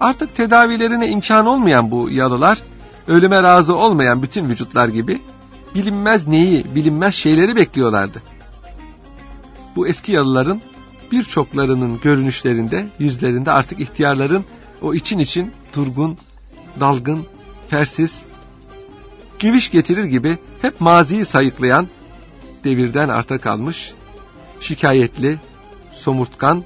Artık 0.06 0.36
tedavilerine 0.36 1.08
imkan 1.08 1.46
olmayan 1.46 1.90
bu 1.90 2.10
yalılar, 2.10 2.58
ölüme 3.08 3.42
razı 3.42 3.74
olmayan 3.74 4.22
bütün 4.22 4.48
vücutlar 4.48 4.88
gibi 4.88 5.22
bilinmez 5.74 6.26
neyi, 6.26 6.74
bilinmez 6.74 7.14
şeyleri 7.14 7.56
bekliyorlardı. 7.56 8.22
Bu 9.76 9.88
eski 9.88 10.12
yalıların 10.12 10.60
birçoklarının 11.12 12.00
görünüşlerinde, 12.00 12.86
yüzlerinde 12.98 13.52
artık 13.52 13.80
ihtiyarların 13.80 14.44
o 14.82 14.94
için 14.94 15.18
için 15.18 15.52
durgun, 15.76 16.18
dalgın, 16.80 17.26
persiz, 17.70 18.22
giviş 19.38 19.70
getirir 19.70 20.04
gibi 20.04 20.38
hep 20.62 20.80
maziyi 20.80 21.24
sayıklayan, 21.24 21.88
devirden 22.64 23.08
arta 23.08 23.38
kalmış, 23.38 23.92
şikayetli, 24.60 25.38
somurtkan, 25.94 26.64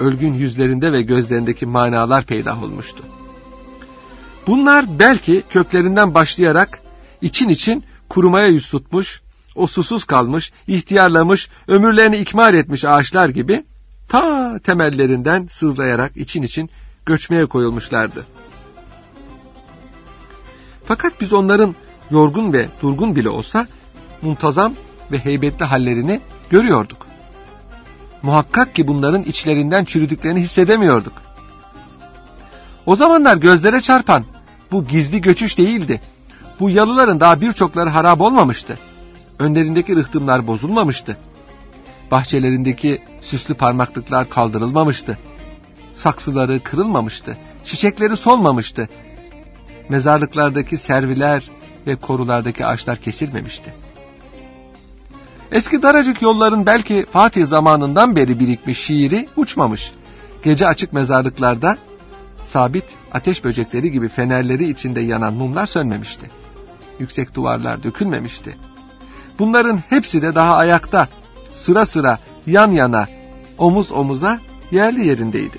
ölgün 0.00 0.34
yüzlerinde 0.34 0.92
ve 0.92 1.02
gözlerindeki 1.02 1.66
manalar 1.66 2.24
peydah 2.24 2.62
olmuştu. 2.62 3.04
Bunlar 4.46 4.98
belki 4.98 5.42
köklerinden 5.50 6.14
başlayarak 6.14 6.80
için 7.22 7.48
için 7.48 7.84
kurumaya 8.08 8.46
yüz 8.46 8.68
tutmuş, 8.68 9.20
o 9.54 9.66
susuz 9.66 10.04
kalmış, 10.04 10.52
ihtiyarlamış, 10.66 11.48
ömürlerini 11.68 12.16
ikmal 12.16 12.54
etmiş 12.54 12.84
ağaçlar 12.84 13.28
gibi 13.28 13.64
ta 14.08 14.58
temellerinden 14.58 15.46
sızlayarak 15.50 16.16
için 16.16 16.42
için 16.42 16.70
göçmeye 17.06 17.46
koyulmuşlardı. 17.46 18.26
Fakat 20.84 21.20
biz 21.20 21.32
onların 21.32 21.74
yorgun 22.10 22.52
ve 22.52 22.68
durgun 22.82 23.16
bile 23.16 23.28
olsa 23.28 23.66
muntazam 24.22 24.74
ve 25.12 25.18
heybetli 25.18 25.64
hallerini 25.64 26.20
görüyorduk. 26.50 27.13
Muhakkak 28.24 28.74
ki 28.74 28.88
bunların 28.88 29.22
içlerinden 29.22 29.84
çürüdüklerini 29.84 30.40
hissedemiyorduk. 30.40 31.12
O 32.86 32.96
zamanlar 32.96 33.36
gözlere 33.36 33.80
çarpan 33.80 34.24
bu 34.72 34.84
gizli 34.84 35.20
göçüş 35.20 35.58
değildi. 35.58 36.00
Bu 36.60 36.70
yalıların 36.70 37.20
daha 37.20 37.40
birçokları 37.40 37.90
harap 37.90 38.20
olmamıştı. 38.20 38.78
Önlerindeki 39.38 39.96
rıhtımlar 39.96 40.46
bozulmamıştı. 40.46 41.16
Bahçelerindeki 42.10 43.02
süslü 43.22 43.54
parmaklıklar 43.54 44.28
kaldırılmamıştı. 44.28 45.18
Saksıları 45.96 46.60
kırılmamıştı. 46.60 47.36
Çiçekleri 47.64 48.16
solmamıştı. 48.16 48.88
Mezarlıklardaki 49.88 50.76
serviler 50.76 51.50
ve 51.86 51.96
korulardaki 51.96 52.66
ağaçlar 52.66 52.96
kesilmemişti. 52.96 53.74
Eski 55.52 55.82
daracık 55.82 56.22
yolların 56.22 56.66
belki 56.66 57.06
Fatih 57.12 57.46
zamanından 57.46 58.16
beri 58.16 58.40
birikmiş 58.40 58.78
şiiri 58.78 59.28
uçmamış. 59.36 59.92
Gece 60.42 60.66
açık 60.66 60.92
mezarlıklarda 60.92 61.76
sabit 62.44 62.84
ateş 63.12 63.44
böcekleri 63.44 63.92
gibi 63.92 64.08
fenerleri 64.08 64.70
içinde 64.70 65.00
yanan 65.00 65.34
mumlar 65.34 65.66
sönmemişti. 65.66 66.30
Yüksek 66.98 67.34
duvarlar 67.34 67.82
dökülmemişti. 67.82 68.56
Bunların 69.38 69.82
hepsi 69.88 70.22
de 70.22 70.34
daha 70.34 70.56
ayakta, 70.56 71.08
sıra 71.54 71.86
sıra, 71.86 72.18
yan 72.46 72.72
yana, 72.72 73.08
omuz 73.58 73.92
omuza 73.92 74.40
yerli 74.70 75.06
yerindeydi. 75.06 75.58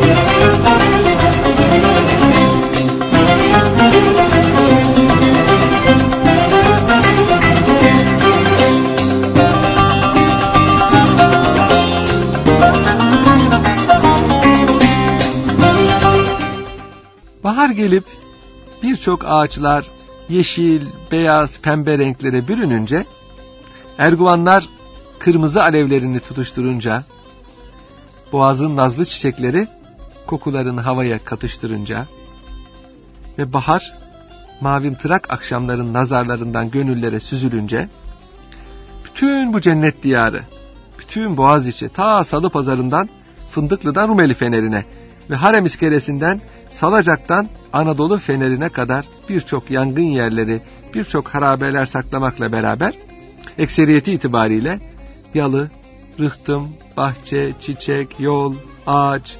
Bahar 0.00 0.33
gelip 17.84 18.04
birçok 18.82 19.24
ağaçlar 19.24 19.90
yeşil, 20.28 20.82
beyaz, 21.12 21.60
pembe 21.60 21.98
renklere 21.98 22.48
bürününce, 22.48 23.06
erguvanlar 23.98 24.68
kırmızı 25.18 25.62
alevlerini 25.62 26.20
tutuşturunca, 26.20 27.04
boğazın 28.32 28.76
nazlı 28.76 29.04
çiçekleri 29.04 29.68
kokularını 30.26 30.80
havaya 30.80 31.24
katıştırınca 31.24 32.06
ve 33.38 33.52
bahar 33.52 33.94
mavimtırak 34.60 35.30
akşamların 35.30 35.94
nazarlarından 35.94 36.70
gönüllere 36.70 37.20
süzülünce, 37.20 37.88
bütün 39.04 39.52
bu 39.52 39.60
cennet 39.60 40.02
diyarı, 40.02 40.42
bütün 40.98 41.36
boğaz 41.36 41.66
içi 41.66 41.88
ta 41.88 42.24
salı 42.24 42.50
pazarından 42.50 43.08
Fındıklı'dan 43.50 44.08
Rumeli 44.08 44.34
Feneri'ne 44.34 44.84
ve 45.30 45.34
Harem 45.34 45.66
iskelesinden 45.66 46.40
Salacak'tan 46.68 47.48
Anadolu 47.72 48.18
Feneri'ne 48.18 48.68
kadar 48.68 49.08
birçok 49.28 49.70
yangın 49.70 50.02
yerleri, 50.02 50.62
birçok 50.94 51.28
harabeler 51.28 51.84
saklamakla 51.84 52.52
beraber 52.52 52.94
ekseriyeti 53.58 54.12
itibariyle 54.12 54.80
yalı, 55.34 55.70
rıhtım, 56.20 56.68
bahçe, 56.96 57.52
çiçek, 57.60 58.20
yol, 58.20 58.54
ağaç, 58.86 59.36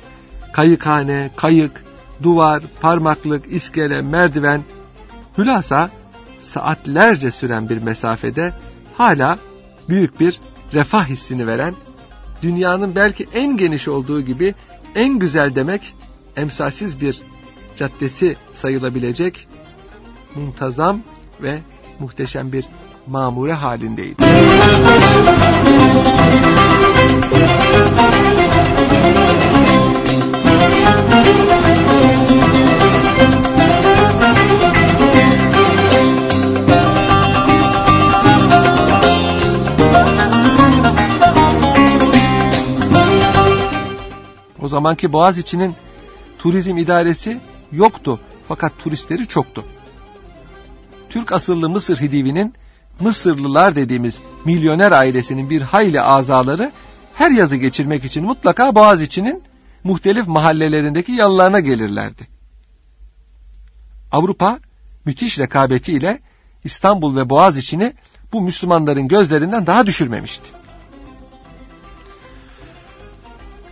kayıkhane, 0.53 1.31
kayık, 1.37 1.85
duvar, 2.23 2.62
parmaklık, 2.81 3.53
iskele, 3.53 4.03
merdiven, 4.03 4.62
hülasa 5.38 5.90
saatlerce 6.38 7.31
süren 7.31 7.68
bir 7.68 7.79
mesafede 7.79 8.53
hala 8.97 9.38
büyük 9.88 10.20
bir 10.20 10.40
refah 10.75 11.07
hissini 11.07 11.47
veren, 11.47 11.75
dünyanın 12.42 12.94
belki 12.94 13.27
en 13.35 13.57
geniş 13.57 13.88
olduğu 13.88 14.20
gibi 14.20 14.55
en 14.94 15.18
güzel 15.18 15.54
demek 15.54 15.94
emsalsiz 16.37 17.00
bir 17.00 17.22
caddesi 17.76 18.37
sayılabilecek 18.52 19.48
muntazam 20.35 21.00
ve 21.42 21.59
muhteşem 21.98 22.52
bir 22.52 22.64
mamure 23.07 23.52
halindeydi. 23.52 24.24
O 27.33 28.13
zamanki 44.74 45.12
Boğaziçi'nin 45.12 45.74
turizm 46.38 46.76
idaresi 46.76 47.40
yoktu 47.72 48.20
fakat 48.48 48.72
turistleri 48.78 49.26
çoktu. 49.26 49.64
Türk 51.08 51.32
asıllı 51.32 51.68
Mısır 51.68 52.00
Hidivi'nin 52.00 52.54
Mısırlılar 53.00 53.76
dediğimiz 53.76 54.18
milyoner 54.44 54.92
ailesinin 54.92 55.50
bir 55.50 55.62
hayli 55.62 56.00
azaları 56.00 56.72
her 57.14 57.30
yazı 57.30 57.56
geçirmek 57.56 58.04
için 58.04 58.24
mutlaka 58.24 58.74
Boğaziçi'nin 58.74 59.42
muhtelif 59.84 60.26
mahallelerindeki 60.26 61.12
yalılarına 61.12 61.60
gelirlerdi. 61.60 62.28
Avrupa 64.12 64.58
müthiş 65.04 65.38
rekabetiyle 65.38 66.20
İstanbul 66.64 67.16
ve 67.16 67.30
Boğaziçi'ni 67.30 67.92
bu 68.32 68.40
Müslümanların 68.40 69.08
gözlerinden 69.08 69.66
daha 69.66 69.87
düşürmemişti. 69.87 70.63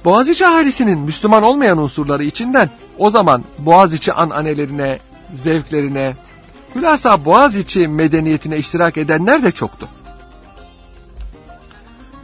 Boğaziçi 0.04 0.46
ahalisinin 0.46 0.98
Müslüman 0.98 1.42
olmayan 1.42 1.78
unsurları 1.78 2.24
içinden 2.24 2.70
o 2.98 3.10
zaman 3.10 3.44
Boğaziçi 3.58 4.12
ananelerine, 4.12 4.98
zevklerine, 5.34 6.14
hülasa 6.74 7.24
Boğaziçi 7.24 7.88
medeniyetine 7.88 8.58
iştirak 8.58 8.96
edenler 8.96 9.42
de 9.42 9.52
çoktu. 9.52 9.88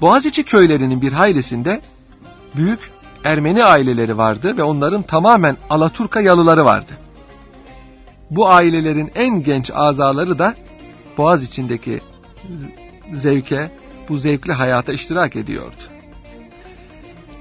Boğaziçi 0.00 0.44
köylerinin 0.44 1.02
bir 1.02 1.12
haylisinde 1.12 1.80
büyük 2.56 2.90
Ermeni 3.24 3.64
aileleri 3.64 4.18
vardı 4.18 4.56
ve 4.56 4.62
onların 4.62 5.02
tamamen 5.02 5.56
Alaturka 5.70 6.20
yalıları 6.20 6.64
vardı. 6.64 6.92
Bu 8.30 8.48
ailelerin 8.48 9.12
en 9.14 9.42
genç 9.42 9.70
azaları 9.74 10.38
da 10.38 10.54
Boğaz 11.18 11.42
içindeki 11.42 12.00
zevke, 13.14 13.70
bu 14.08 14.18
zevkli 14.18 14.52
hayata 14.52 14.92
iştirak 14.92 15.36
ediyordu. 15.36 15.82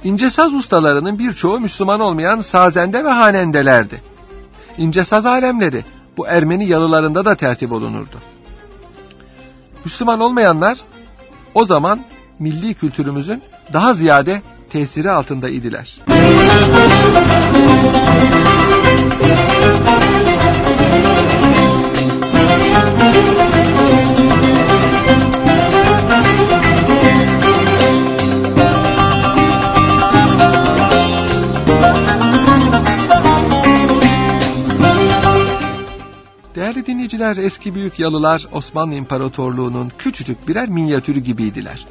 İnce 0.08 0.30
saz 0.30 0.54
ustalarının 0.54 1.20
birçoğu 1.20 1.60
Müslüman 1.60 2.00
olmayan 2.00 2.41
sazende 2.41 3.06
ve 3.06 3.10
hanendelerdi. 3.10 4.02
İnce 4.78 5.04
saz 5.04 5.26
alemleri 5.26 5.84
bu 6.17 6.28
Ermeni 6.28 6.67
yalılarında 6.67 7.26
da 7.26 7.36
tertip 7.36 7.72
olunurdu. 7.72 8.17
Müslüman 9.86 10.20
olmayanlar 10.20 10.78
o 11.54 11.65
zaman 11.65 12.00
milli 12.39 12.74
kültürümüzün 12.74 13.43
daha 13.74 13.93
ziyade 13.93 14.41
tesiri 14.70 15.12
altında 15.12 15.50
idiler. 15.50 16.00
Değerli 36.88 36.95
dinleyiciler, 36.95 37.38
eski 37.38 37.76
büyük 37.76 38.00
yalılar 38.00 38.47
Osmanlı 38.52 38.95
İmparatorluğu'nun 38.95 39.91
küçücük 39.97 40.47
birer 40.47 40.69
minyatürü 40.69 41.19
gibiydiler. 41.19 41.86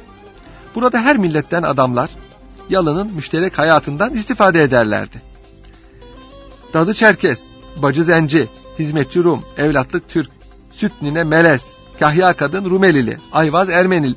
Burada 0.75 0.99
her 1.01 1.17
milletten 1.17 1.63
adamlar 1.63 2.09
yalının 2.69 3.13
müşterek 3.13 3.57
hayatından 3.57 4.13
istifade 4.13 4.63
ederlerdi. 4.63 5.21
Dadı 6.73 6.93
Çerkes, 6.93 7.47
Bacı 7.75 8.03
Zenci, 8.03 8.47
Hizmetçi 8.79 9.23
Rum, 9.23 9.45
Evlatlık 9.57 10.09
Türk, 10.09 10.31
Süt 10.71 10.91
Nine 11.01 11.23
Melez, 11.23 11.71
Kahya 11.99 12.33
Kadın 12.33 12.65
Rumelili, 12.65 13.17
Ayvaz 13.31 13.69
Ermenil, 13.69 14.13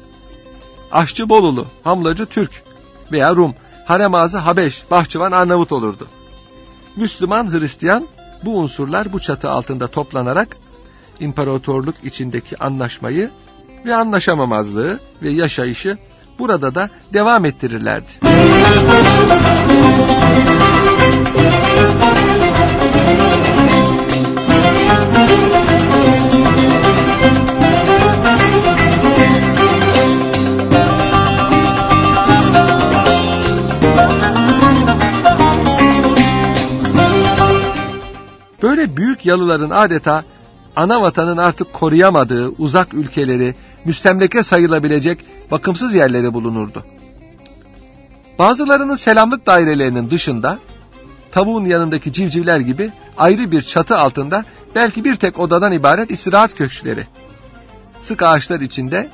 Aşçı 0.92 1.28
Bolulu, 1.28 1.66
Hamlacı 1.84 2.26
Türk 2.26 2.62
veya 3.12 3.36
Rum, 3.36 3.54
Haremazı 3.84 4.38
Habeş, 4.38 4.84
Bahçıvan 4.90 5.32
Arnavut 5.32 5.72
olurdu. 5.72 6.08
Müslüman, 6.96 7.52
Hristiyan 7.52 8.08
bu 8.44 8.58
unsurlar 8.58 9.12
bu 9.12 9.20
çatı 9.20 9.50
altında 9.50 9.86
toplanarak 9.86 10.56
imparatorluk 11.20 11.94
içindeki 12.04 12.58
anlaşmayı 12.58 13.30
ve 13.86 13.94
anlaşamamazlığı 13.94 15.00
ve 15.22 15.30
yaşayışı 15.30 15.98
burada 16.38 16.74
da 16.74 16.90
devam 17.12 17.44
ettirirlerdi. 17.44 18.10
Böyle 38.62 38.96
büyük 38.96 39.26
yalıların 39.26 39.70
adeta 39.70 40.24
ana 40.76 41.02
vatanın 41.02 41.36
artık 41.36 41.72
koruyamadığı 41.72 42.48
uzak 42.48 42.94
ülkeleri, 42.94 43.54
müstemleke 43.84 44.42
sayılabilecek 44.42 45.18
bakımsız 45.50 45.94
yerleri 45.94 46.34
bulunurdu. 46.34 46.84
Bazılarının 48.38 48.96
selamlık 48.96 49.46
dairelerinin 49.46 50.10
dışında, 50.10 50.58
tavuğun 51.30 51.64
yanındaki 51.64 52.12
civcivler 52.12 52.60
gibi 52.60 52.92
ayrı 53.18 53.50
bir 53.50 53.62
çatı 53.62 53.96
altında 53.96 54.44
belki 54.74 55.04
bir 55.04 55.16
tek 55.16 55.38
odadan 55.38 55.72
ibaret 55.72 56.10
istirahat 56.10 56.54
köşkleri, 56.54 57.06
sık 58.00 58.22
ağaçlar 58.22 58.60
içinde, 58.60 59.10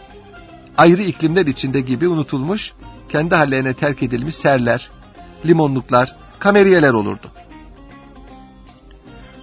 ayrı 0.78 1.02
iklimler 1.02 1.46
içinde 1.46 1.80
gibi 1.80 2.08
unutulmuş, 2.08 2.72
kendi 3.08 3.34
hallerine 3.34 3.74
terk 3.74 4.02
edilmiş 4.02 4.34
serler, 4.34 4.90
limonluklar, 5.46 6.16
kameriyeler 6.38 6.92
olurdu. 6.92 7.26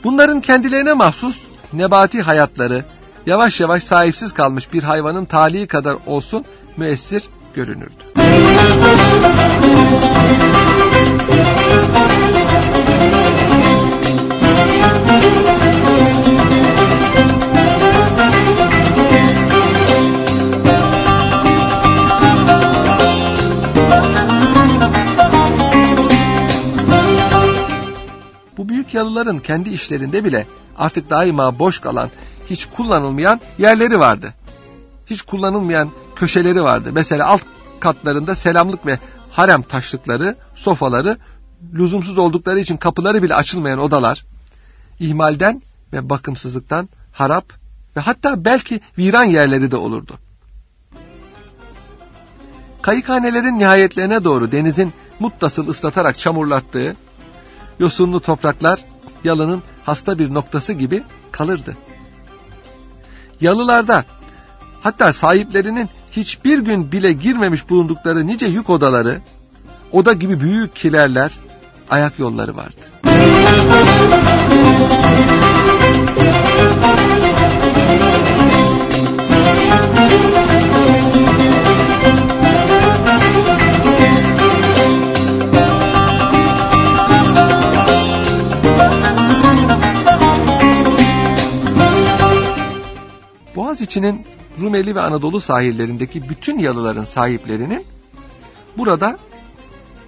Bunların 0.04 0.42
kendilerine 0.42 0.94
mahsus 0.94 1.42
nebati 1.74 2.22
hayatları 2.22 2.86
yavaş 3.26 3.60
yavaş 3.60 3.84
sahipsiz 3.84 4.34
kalmış 4.34 4.74
bir 4.74 4.84
hayvanın 4.84 5.26
talihi 5.26 5.68
kadar 5.68 5.98
olsun 6.08 6.46
müessir 6.78 7.24
görünürdü. 7.54 8.04
Bu 28.64 28.70
büyük 28.70 28.94
yalıların 28.94 29.40
kendi 29.40 29.70
işlerinde 29.70 30.24
bile 30.24 30.48
artık 30.78 31.10
daima 31.10 31.60
boş 31.60 31.80
kalan, 31.80 32.10
hiç 32.50 32.66
kullanılmayan 32.66 33.42
yerleri 33.58 34.00
vardı. 34.00 34.34
Hiç 35.06 35.22
kullanılmayan 35.22 35.90
köşeleri 36.16 36.64
vardı. 36.64 36.90
Mesela 36.94 37.28
alt 37.28 37.42
katlarında 37.80 38.36
selamlık 38.36 38.86
ve 38.86 39.00
harem 39.32 39.62
taşlıkları, 39.62 40.36
sofaları, 40.56 41.18
lüzumsuz 41.74 42.18
oldukları 42.18 42.60
için 42.60 42.78
kapıları 42.78 43.24
bile 43.24 43.36
açılmayan 43.36 43.80
odalar, 43.80 44.26
ihmalden 45.00 45.62
ve 45.94 46.10
bakımsızlıktan 46.10 46.90
harap 47.12 47.46
ve 47.96 48.02
hatta 48.02 48.46
belki 48.46 48.80
viran 48.98 49.24
yerleri 49.24 49.72
de 49.72 49.78
olurdu. 49.78 50.18
Kayıkhanelerin 52.82 53.60
nihayetlerine 53.60 54.24
doğru 54.24 54.52
denizin 54.52 54.94
muttasıl 55.20 55.68
ıslatarak 55.68 56.18
çamurlattığı 56.18 56.96
yosunlu 57.80 58.20
topraklar 58.20 58.80
yalının 59.24 59.64
hasta 59.86 60.20
bir 60.20 60.34
noktası 60.34 60.74
gibi 60.74 61.04
kalırdı. 61.32 61.78
Yalılarda 63.42 64.06
hatta 64.82 65.14
sahiplerinin 65.14 65.90
hiçbir 66.12 66.60
gün 66.60 66.92
bile 66.92 67.14
girmemiş 67.14 67.70
bulundukları 67.70 68.28
nice 68.28 68.46
yük 68.46 68.70
odaları, 68.70 69.22
oda 69.92 70.14
gibi 70.14 70.40
büyük 70.40 70.76
kilerler, 70.76 71.32
ayak 71.90 72.20
yolları 72.20 72.56
vardı. 72.56 72.82
Boğaziçi'nin 93.84 94.26
Rumeli 94.62 94.96
ve 94.96 95.02
Anadolu 95.02 95.42
sahillerindeki 95.42 96.30
bütün 96.30 96.60
yalıların 96.60 97.04
sahiplerinin 97.04 97.86
burada 98.78 99.18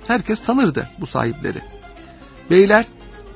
herkes 0.07 0.41
tanırdı 0.41 0.89
bu 0.99 1.05
sahipleri. 1.05 1.61
Beyler 2.49 2.85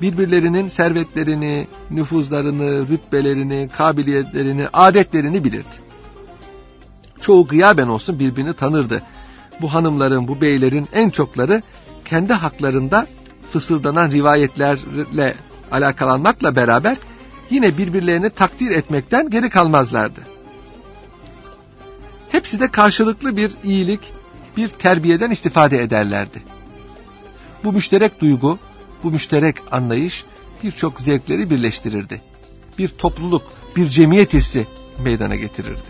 birbirlerinin 0.02 0.68
servetlerini, 0.68 1.66
nüfuzlarını, 1.90 2.88
rütbelerini, 2.88 3.68
kabiliyetlerini, 3.76 4.68
adetlerini 4.72 5.44
bilirdi. 5.44 5.76
Çoğu 7.20 7.46
gıyaben 7.46 7.88
olsun 7.88 8.18
birbirini 8.18 8.54
tanırdı. 8.54 9.02
Bu 9.60 9.74
hanımların, 9.74 10.28
bu 10.28 10.40
beylerin 10.40 10.88
en 10.92 11.10
çokları 11.10 11.62
kendi 12.04 12.32
haklarında 12.32 13.06
fısıldanan 13.50 14.10
rivayetlerle 14.10 15.34
alakalanmakla 15.72 16.56
beraber 16.56 16.96
yine 17.50 17.78
birbirlerini 17.78 18.30
takdir 18.30 18.70
etmekten 18.70 19.30
geri 19.30 19.50
kalmazlardı. 19.50 20.20
Hepsi 22.28 22.60
de 22.60 22.68
karşılıklı 22.68 23.36
bir 23.36 23.52
iyilik, 23.64 24.00
bir 24.56 24.68
terbiyeden 24.68 25.30
istifade 25.30 25.82
ederlerdi. 25.82 26.42
Bu 27.64 27.72
müşterek 27.72 28.20
duygu, 28.20 28.58
bu 29.04 29.10
müşterek 29.10 29.56
anlayış 29.70 30.24
birçok 30.64 31.00
zevkleri 31.00 31.50
birleştirirdi. 31.50 32.22
Bir 32.78 32.88
topluluk, 32.88 33.42
bir 33.76 33.88
cemiyet 33.88 34.32
hissi 34.34 34.66
meydana 34.98 35.36
getirirdi. 35.36 35.80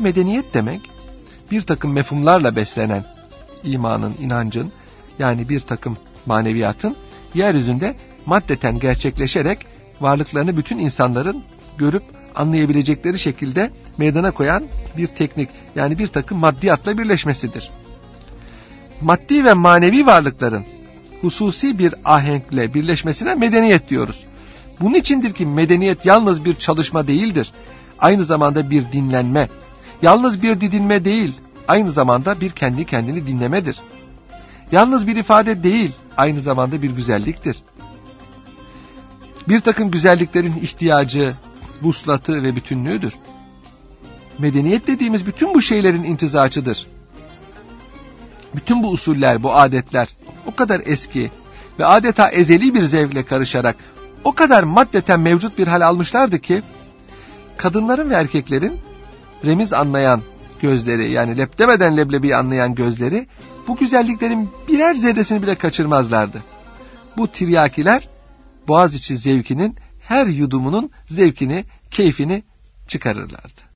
Medeniyet 0.00 0.54
demek, 0.54 0.80
bir 1.50 1.62
takım 1.62 1.92
mefhumlarla 1.92 2.56
beslenen 2.56 3.04
imanın, 3.64 4.14
inancın, 4.20 4.72
yani 5.18 5.48
bir 5.48 5.60
takım 5.60 5.96
maneviyatın 6.26 6.96
yeryüzünde 7.34 7.96
maddeten 8.26 8.78
gerçekleşerek 8.78 9.58
varlıklarını 10.00 10.56
bütün 10.56 10.78
insanların 10.78 11.42
görüp 11.78 12.02
anlayabilecekleri 12.36 13.18
şekilde 13.18 13.70
meydana 13.98 14.30
koyan 14.30 14.64
bir 14.96 15.06
teknik 15.06 15.48
yani 15.74 15.98
bir 15.98 16.06
takım 16.06 16.38
maddiyatla 16.38 16.98
birleşmesidir. 16.98 17.70
Maddi 19.00 19.44
ve 19.44 19.54
manevi 19.54 20.06
varlıkların 20.06 20.64
hususi 21.20 21.78
bir 21.78 21.94
ahenkle 22.04 22.74
birleşmesine 22.74 23.34
medeniyet 23.34 23.88
diyoruz. 23.88 24.24
Bunun 24.80 24.94
içindir 24.94 25.32
ki 25.32 25.46
medeniyet 25.46 26.06
yalnız 26.06 26.44
bir 26.44 26.54
çalışma 26.54 27.06
değildir. 27.06 27.52
Aynı 27.98 28.24
zamanda 28.24 28.70
bir 28.70 28.92
dinlenme, 28.92 29.48
yalnız 30.02 30.42
bir 30.42 30.60
didinme 30.60 31.04
değil, 31.04 31.40
aynı 31.68 31.90
zamanda 31.90 32.40
bir 32.40 32.50
kendi 32.50 32.84
kendini 32.84 33.26
dinlemedir. 33.26 33.80
Yalnız 34.72 35.06
bir 35.06 35.16
ifade 35.16 35.62
değil, 35.62 35.92
aynı 36.16 36.40
zamanda 36.40 36.82
bir 36.82 36.90
güzelliktir. 36.90 37.62
Bir 39.48 39.60
takım 39.60 39.90
güzelliklerin 39.90 40.56
ihtiyacı, 40.62 41.34
buslatı 41.82 42.42
ve 42.42 42.56
bütünlüğüdür. 42.56 43.14
Medeniyet 44.38 44.86
dediğimiz 44.86 45.26
bütün 45.26 45.54
bu 45.54 45.62
şeylerin 45.62 46.04
imtizacıdır. 46.04 46.86
Bütün 48.54 48.82
bu 48.82 48.88
usuller, 48.88 49.42
bu 49.42 49.54
adetler 49.54 50.08
o 50.46 50.54
kadar 50.54 50.82
eski 50.84 51.30
ve 51.78 51.86
adeta 51.86 52.28
ezeli 52.28 52.74
bir 52.74 52.82
zevkle 52.82 53.24
karışarak 53.24 53.76
o 54.24 54.32
kadar 54.32 54.62
maddeten 54.62 55.20
mevcut 55.20 55.58
bir 55.58 55.66
hal 55.66 55.80
almışlardı 55.80 56.38
ki 56.38 56.62
kadınların 57.56 58.10
ve 58.10 58.14
erkeklerin 58.14 58.80
remiz 59.44 59.72
anlayan 59.72 60.22
gözleri 60.62 61.12
yani 61.12 61.38
lep 61.38 61.58
demeden 61.58 61.96
leblebi 61.96 62.36
anlayan 62.36 62.74
gözleri 62.74 63.26
bu 63.68 63.76
güzelliklerin 63.76 64.48
birer 64.68 64.94
zerresini 64.94 65.42
bile 65.42 65.54
kaçırmazlardı. 65.54 66.42
Bu 67.16 67.28
tiryakiler 67.28 68.08
Boğaziçi 68.68 69.18
zevkinin 69.18 69.76
her 70.00 70.26
yudumunun 70.26 70.90
zevkini, 71.06 71.64
keyfini 71.90 72.42
çıkarırlardı. 72.88 73.69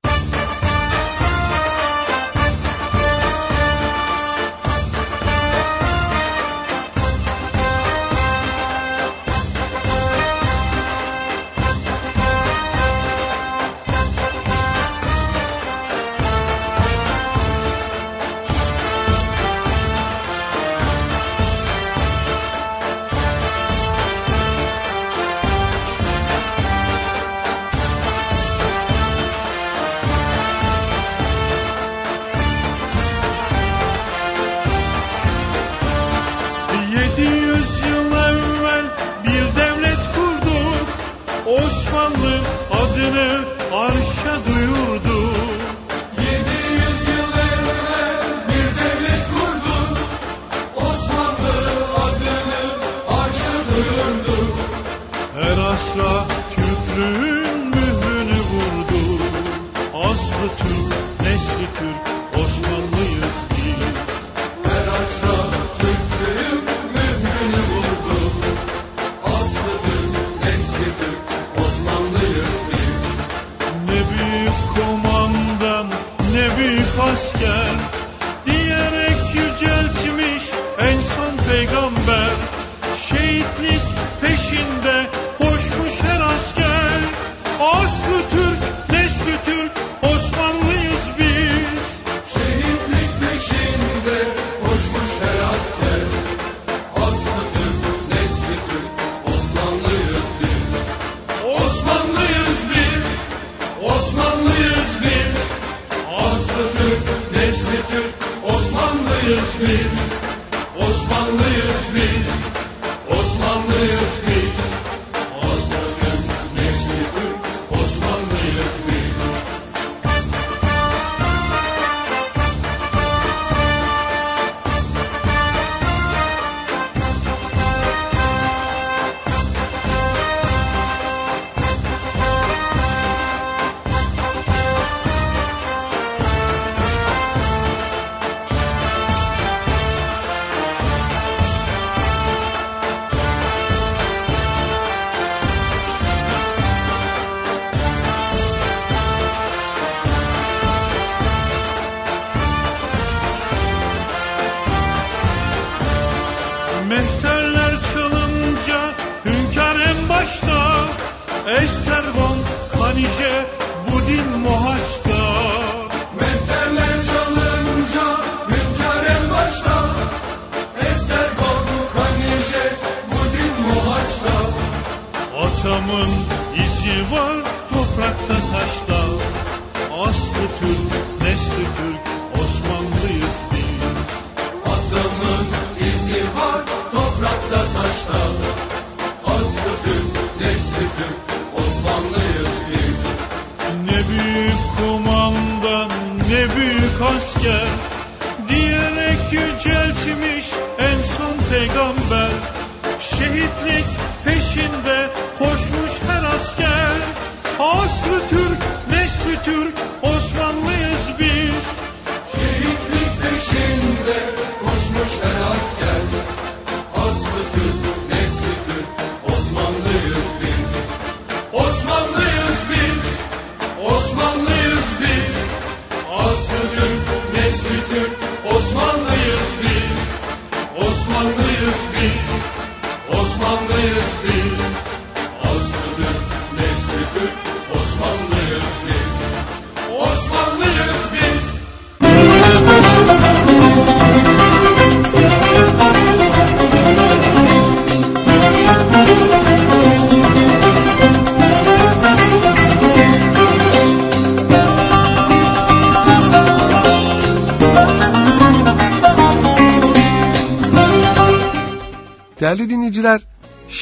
Türk, 60.48 61.20
neşli 61.20 61.66
Türk. 61.78 62.13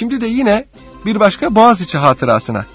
Şimdi 0.02 0.20
de 0.20 0.26
yine 0.26 0.64
bir 1.06 1.20
başka 1.20 1.54
Boğaziçi 1.54 1.98
hatırasına. 1.98 2.66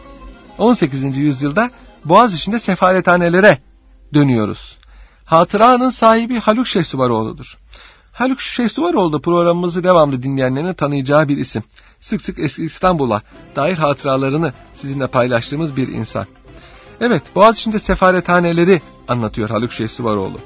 18. 0.58 1.18
yüzyılda 1.18 1.72
Boğaziçi'nde 2.06 2.60
sefarethanelere 2.60 3.58
dönüyoruz. 4.14 4.78
Hatıranın 5.26 5.90
sahibi 5.90 6.40
Haluk 6.40 6.68
Şehsuvaroğlu'dur. 6.68 7.58
Haluk 8.12 8.42
Şehsuvaroğlu 8.42 9.14
da 9.14 9.20
programımızı 9.20 9.84
devamlı 9.84 10.24
dinleyenlerin 10.24 10.74
tanıyacağı 10.74 11.28
bir 11.28 11.38
isim. 11.38 11.64
Sık 12.00 12.22
sık 12.22 12.40
eski 12.40 12.64
İstanbul'a 12.64 13.22
dair 13.56 13.78
hatıralarını 13.78 14.54
sizinle 14.74 15.08
paylaştığımız 15.08 15.78
bir 15.78 15.88
insan. 15.88 16.26
Evet, 17.02 17.24
Boğaziçi'nde 17.36 17.80
sefarethaneleri 17.80 18.82
anlatıyor 19.08 19.50
Haluk 19.50 19.74
Şehsuvaroğlu. 19.74 20.40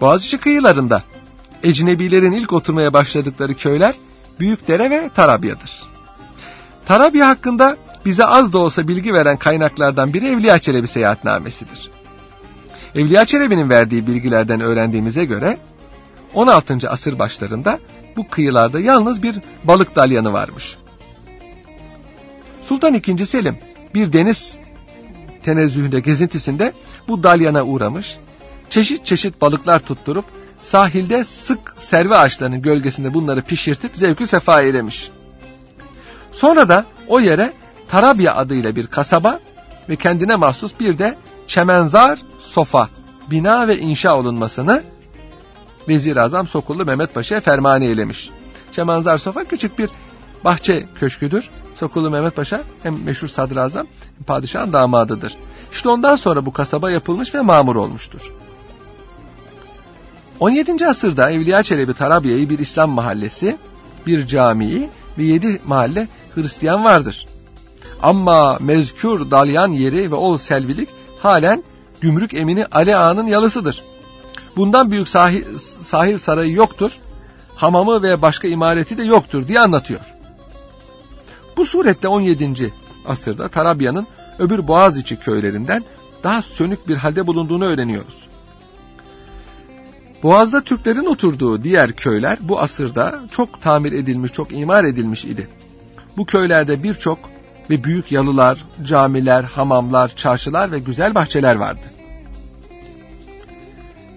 Boğaziçi 0.00 0.38
kıyılarında 0.38 1.02
ecnebilerin 1.62 2.32
ilk 2.32 2.52
oturmaya 2.52 2.92
başladıkları 2.92 3.54
köyler 3.54 3.94
Büyükdere 4.40 4.90
ve 4.90 5.10
Tarabya'dır. 5.14 5.88
Tarabya 6.88 7.28
hakkında 7.28 7.76
bize 8.04 8.24
az 8.24 8.52
da 8.52 8.58
olsa 8.58 8.88
bilgi 8.88 9.14
veren 9.14 9.36
kaynaklardan 9.36 10.14
biri 10.14 10.28
Evliya 10.28 10.58
Çelebi 10.58 10.86
seyahatnamesidir. 10.86 11.90
Evliya 12.94 13.24
Çelebi'nin 13.24 13.70
verdiği 13.70 14.06
bilgilerden 14.06 14.60
öğrendiğimize 14.60 15.24
göre 15.24 15.58
16. 16.34 16.90
asır 16.90 17.18
başlarında 17.18 17.78
bu 18.16 18.28
kıyılarda 18.28 18.80
yalnız 18.80 19.22
bir 19.22 19.40
balık 19.64 19.96
dalyanı 19.96 20.32
varmış. 20.32 20.76
Sultan 22.62 22.94
II. 22.94 23.26
Selim 23.26 23.58
bir 23.94 24.12
deniz 24.12 24.56
tenezzühünde 25.42 26.00
gezintisinde 26.00 26.72
bu 27.08 27.22
dalyana 27.22 27.64
uğramış, 27.64 28.18
çeşit 28.70 29.06
çeşit 29.06 29.40
balıklar 29.40 29.80
tutturup 29.80 30.24
sahilde 30.62 31.24
sık 31.24 31.76
servi 31.78 32.14
ağaçlarının 32.14 32.62
gölgesinde 32.62 33.14
bunları 33.14 33.42
pişirtip 33.42 33.92
zevkü 33.94 34.26
sefa 34.26 34.62
eylemiş. 34.62 35.10
Sonra 36.32 36.68
da 36.68 36.84
o 37.08 37.20
yere 37.20 37.52
Tarabya 37.88 38.34
adıyla 38.34 38.76
bir 38.76 38.86
kasaba 38.86 39.40
ve 39.88 39.96
kendine 39.96 40.36
mahsus 40.36 40.72
bir 40.80 40.98
de 40.98 41.16
çemenzar 41.46 42.18
sofa, 42.38 42.88
bina 43.30 43.68
ve 43.68 43.78
inşa 43.78 44.16
olunmasını 44.16 44.82
Vezir-i 45.88 46.20
Azam 46.20 46.46
Sokullu 46.46 46.84
Mehmet 46.84 47.14
Paşa'ya 47.14 47.40
ferman 47.40 47.82
eylemiş. 47.82 48.30
Çemenzar 48.72 49.18
sofa 49.18 49.44
küçük 49.44 49.78
bir 49.78 49.90
bahçe 50.44 50.86
köşküdür. 51.00 51.50
Sokullu 51.74 52.10
Mehmet 52.10 52.36
Paşa 52.36 52.60
hem 52.82 53.02
meşhur 53.02 53.28
sadrazam 53.28 53.86
hem 54.16 54.24
padişahın 54.24 54.72
damadıdır. 54.72 55.36
İşte 55.72 55.88
ondan 55.88 56.16
sonra 56.16 56.46
bu 56.46 56.52
kasaba 56.52 56.90
yapılmış 56.90 57.34
ve 57.34 57.40
mamur 57.40 57.76
olmuştur. 57.76 58.32
17. 60.40 60.86
asırda 60.86 61.30
Evliya 61.30 61.62
Çelebi 61.62 61.94
Tarabya'yı 61.94 62.50
bir 62.50 62.58
İslam 62.58 62.90
mahallesi, 62.90 63.58
bir 64.06 64.26
camii 64.26 64.88
ve 65.18 65.22
yedi 65.22 65.60
mahalle 65.66 66.08
Hristiyan 66.34 66.84
vardır. 66.84 67.26
Ama 68.02 68.58
mezkür 68.60 69.30
dalyan 69.30 69.72
yeri 69.72 70.10
ve 70.10 70.14
ol 70.14 70.36
selvilik 70.36 70.88
halen 71.18 71.64
gümrük 72.00 72.34
emini 72.34 72.66
Ali 72.66 72.96
Ağa'nın 72.96 73.26
yalısıdır. 73.26 73.82
Bundan 74.56 74.90
büyük 74.90 75.08
sahil, 75.08 75.58
sahil 75.82 76.18
sarayı 76.18 76.52
yoktur, 76.52 76.92
hamamı 77.56 78.02
ve 78.02 78.22
başka 78.22 78.48
imareti 78.48 78.98
de 78.98 79.02
yoktur 79.02 79.48
diye 79.48 79.60
anlatıyor. 79.60 80.00
Bu 81.56 81.66
surette 81.66 82.08
17. 82.08 82.72
asırda 83.06 83.48
Tarabya'nın 83.48 84.06
öbür 84.38 84.68
Boğaziçi 84.68 85.16
köylerinden 85.16 85.84
daha 86.22 86.42
sönük 86.42 86.88
bir 86.88 86.96
halde 86.96 87.26
bulunduğunu 87.26 87.64
öğreniyoruz. 87.64 88.27
Boğaz'da 90.22 90.60
Türklerin 90.60 91.04
oturduğu 91.04 91.64
diğer 91.64 91.92
köyler 91.92 92.38
bu 92.40 92.60
asırda 92.60 93.20
çok 93.30 93.62
tamir 93.62 93.92
edilmiş, 93.92 94.32
çok 94.32 94.52
imar 94.52 94.84
edilmiş 94.84 95.24
idi. 95.24 95.48
Bu 96.16 96.26
köylerde 96.26 96.82
birçok 96.82 97.18
ve 97.70 97.84
büyük 97.84 98.12
yalılar, 98.12 98.64
camiler, 98.84 99.44
hamamlar, 99.44 100.08
çarşılar 100.08 100.72
ve 100.72 100.78
güzel 100.78 101.14
bahçeler 101.14 101.56
vardı. 101.56 101.86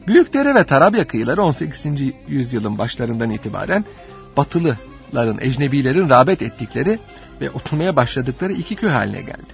Büyükdere 0.07 0.55
ve 0.55 0.63
Tarabya 0.63 1.07
kıyıları 1.07 1.43
18. 1.43 1.85
yüzyılın 2.27 2.77
başlarından 2.77 3.29
itibaren 3.29 3.85
Batılıların, 4.37 5.37
ecnebilerin 5.41 6.09
rağbet 6.09 6.41
ettikleri 6.41 6.99
ve 7.41 7.49
oturmaya 7.49 7.95
başladıkları 7.95 8.53
iki 8.53 8.75
köy 8.75 8.89
haline 8.89 9.21
geldi. 9.21 9.53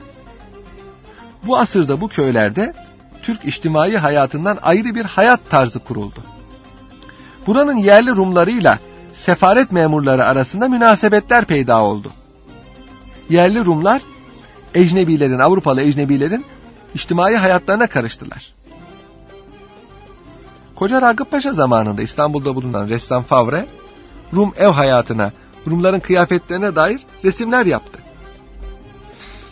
Bu 1.43 1.57
asırda 1.57 2.01
bu 2.01 2.07
köylerde 2.07 2.73
Türk 3.21 3.45
içtimai 3.45 3.97
hayatından 3.97 4.57
ayrı 4.61 4.95
bir 4.95 5.05
hayat 5.05 5.49
tarzı 5.49 5.79
kuruldu. 5.79 6.23
Buranın 7.47 7.77
yerli 7.77 8.15
Rumlarıyla 8.15 8.79
sefaret 9.11 9.71
memurları 9.71 10.25
arasında 10.25 10.67
münasebetler 10.67 11.45
peyda 11.45 11.81
oldu. 11.81 12.11
Yerli 13.29 13.65
Rumlar 13.65 14.01
ecnebilerin, 14.73 15.39
Avrupalı 15.39 15.81
ecnebilerin 15.81 16.45
içtimai 16.93 17.35
hayatlarına 17.35 17.87
karıştılar. 17.87 18.53
Koca 20.75 21.01
Ragıp 21.01 21.31
Paşa 21.31 21.53
zamanında 21.53 22.01
İstanbul'da 22.01 22.55
bulunan 22.55 22.89
ressam 22.89 23.23
Favre, 23.23 23.65
Rum 24.35 24.53
ev 24.57 24.69
hayatına, 24.69 25.31
Rumların 25.67 25.99
kıyafetlerine 25.99 26.75
dair 26.75 27.01
resimler 27.23 27.65
yaptı. 27.65 27.99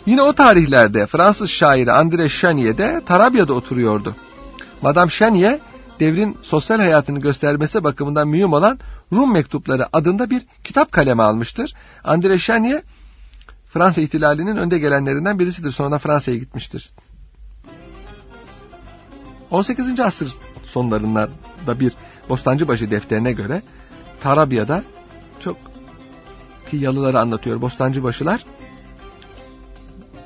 Yine 0.06 0.22
o 0.22 0.32
tarihlerde 0.32 1.06
Fransız 1.06 1.50
şairi 1.50 1.90
André 1.90 2.28
Chenier 2.28 2.78
de 2.78 3.02
Tarabya'da 3.06 3.52
oturuyordu. 3.52 4.14
Madame 4.82 5.10
Chenier, 5.10 5.58
devrin 6.00 6.38
sosyal 6.42 6.78
hayatını 6.78 7.20
göstermesi 7.20 7.84
bakımından 7.84 8.28
mühim 8.28 8.52
olan 8.52 8.78
Rum 9.12 9.32
Mektupları 9.32 9.96
adında 9.96 10.30
bir 10.30 10.42
kitap 10.64 10.92
kaleme 10.92 11.22
almıştır. 11.22 11.74
André 12.04 12.38
Chenier, 12.38 12.82
Fransa 13.68 14.00
ihtilalinin 14.00 14.56
önde 14.56 14.78
gelenlerinden 14.78 15.38
birisidir. 15.38 15.70
Sonra 15.70 15.98
Fransa'ya 15.98 16.38
gitmiştir. 16.38 16.90
18. 19.50 20.00
asır 20.00 20.34
sonlarında 20.64 21.28
bir 21.80 21.92
Bostancıbaşı 22.28 22.90
defterine 22.90 23.32
göre 23.32 23.62
Tarabya'da 24.20 24.82
çok 25.40 25.56
ki 26.70 26.76
yalıları 26.76 27.20
anlatıyor 27.20 27.60
Bostancıbaşılar 27.60 28.44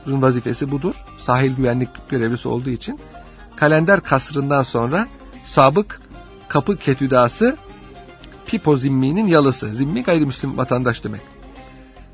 vazifesi 0.07 0.71
budur. 0.71 0.95
sahil 1.19 1.57
güvenlik 1.57 1.89
görevlisi 2.09 2.49
olduğu 2.49 2.71
için 2.71 3.01
kalender 3.57 4.01
kasrından 4.01 4.63
sonra 4.63 5.09
sabık 5.45 6.01
kapı 6.49 6.77
ketüdası 6.77 7.57
Pipo 8.47 8.77
Zimmi'nin 8.77 9.27
yalısı. 9.27 9.75
Zimmi 9.75 10.03
gayrimüslim 10.03 10.59
vatandaş 10.59 11.05
demek. 11.05 11.21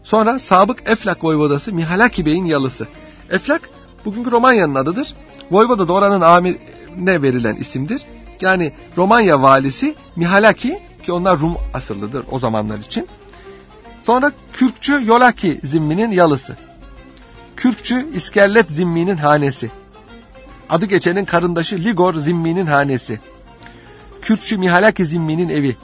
Sonra 0.02 0.38
sabık 0.38 0.88
Eflak 0.88 1.24
Voyvodası 1.24 1.72
Mihalaki 1.72 2.26
Bey'in 2.26 2.44
yalısı. 2.44 2.86
Eflak 3.30 3.70
bugünkü 4.04 4.30
Romanya'nın 4.30 4.74
adıdır. 4.74 5.14
Voyvoda 5.50 5.88
da 5.88 5.92
oranın 5.92 6.20
amirine 6.20 7.22
verilen 7.22 7.56
isimdir. 7.56 8.02
Yani 8.40 8.72
Romanya 8.96 9.42
valisi 9.42 9.94
Mihalaki 10.16 10.78
ki 11.02 11.12
onlar 11.12 11.38
Rum 11.38 11.54
asıllıdır 11.74 12.24
o 12.30 12.38
zamanlar 12.38 12.78
için. 12.78 13.08
Sonra 14.02 14.32
Kürkçü 14.52 15.06
Yolaki 15.06 15.60
Zimmi'nin 15.64 16.10
yalısı. 16.10 16.56
Kürkçü 17.56 18.08
İskerlet 18.14 18.70
Zimmi'nin 18.70 19.16
hanesi. 19.16 19.70
Adı 20.70 20.86
geçenin 20.86 21.24
karındaşı 21.24 21.76
Ligor 21.76 22.14
Zimmi'nin 22.14 22.66
hanesi. 22.66 23.20
Kürkçü 24.22 24.58
Mihalaki 24.58 25.06
Zimmi'nin 25.06 25.48
evi. 25.48 25.76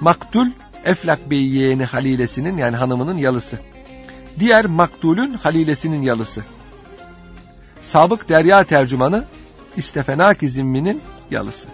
Maktul 0.00 0.46
Eflak 0.84 1.30
Bey 1.30 1.46
yeğeni 1.46 1.84
Halilesinin 1.84 2.56
yani 2.56 2.76
hanımının 2.76 3.18
yalısı. 3.18 3.58
Diğer 4.38 4.64
Maktul'ün 4.64 5.34
Halilesinin 5.34 6.02
yalısı. 6.02 6.44
Sabık 7.80 8.28
Derya 8.28 8.64
tercümanı 8.64 9.24
İstefenaki 9.76 10.48
Zimmi'nin 10.48 11.00
yalısı. 11.30 11.68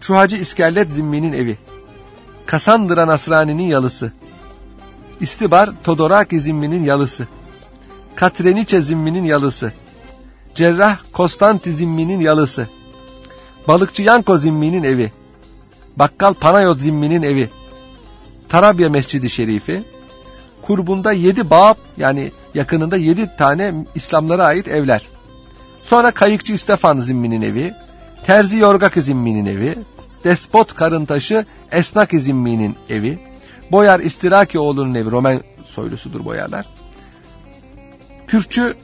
Çuhacı 0.00 0.36
İskerlet 0.36 0.90
Zimmi'nin 0.90 1.32
evi. 1.32 1.58
Kasandıra 2.46 3.06
Nasrani'nin 3.06 3.62
yalısı. 3.62 4.12
İstibar 5.20 5.70
Todoraki 5.84 6.40
Zimmi'nin 6.40 6.84
yalısı. 6.84 7.28
Katreniçe 8.14 8.82
Zimmi'nin 8.82 9.24
yalısı. 9.24 9.72
Cerrah 10.54 10.98
Konstanti 11.12 11.72
Zimmi'nin 11.72 12.20
yalısı. 12.20 12.68
Balıkçı 13.68 14.02
Yanko 14.02 14.38
Zimmi'nin 14.38 14.82
evi. 14.82 15.12
Bakkal 15.96 16.34
Panayot 16.34 16.78
Zimmi'nin 16.78 17.22
evi. 17.22 17.50
Tarabya 18.48 18.88
Mescidi 18.88 19.30
Şerifi. 19.30 19.84
Kurbunda 20.62 21.12
yedi 21.12 21.50
bağ 21.50 21.74
yani 21.96 22.32
yakınında 22.54 22.96
yedi 22.96 23.36
tane 23.36 23.74
İslamlara 23.94 24.44
ait 24.44 24.68
evler. 24.68 25.08
Sonra 25.82 26.10
Kayıkçı 26.10 26.52
İstefan 26.52 27.00
Zimmi'nin 27.00 27.42
evi. 27.42 27.74
Terzi 28.24 28.56
Yorgak 28.56 28.94
Zimmi'nin 28.94 29.46
evi. 29.46 29.78
Despot 30.24 30.74
Karıntaşı 30.74 31.44
Esnak 31.72 32.10
Zimmi'nin 32.10 32.76
evi. 32.88 33.18
Boyar 33.70 34.00
İstirakioğlu'nun 34.00 34.94
evi. 34.94 35.10
Roman 35.10 35.42
soylusudur 35.64 36.24
boyarlar. 36.24 36.66
Kürkçü 38.26 38.74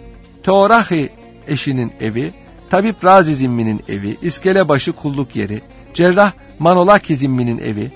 Teorahi 0.43 1.18
eşinin 1.49 1.93
evi. 2.01 2.33
Tabip 2.71 3.05
Razi 3.05 3.35
Zimmi'nin 3.35 3.83
evi. 3.89 4.17
İskelebaşı 4.23 4.93
kulluk 4.93 5.37
yeri. 5.37 5.63
Cerrah 5.95 6.33
Manolaki 6.59 7.17
Zimmi'nin 7.17 7.59
evi. 7.59 7.91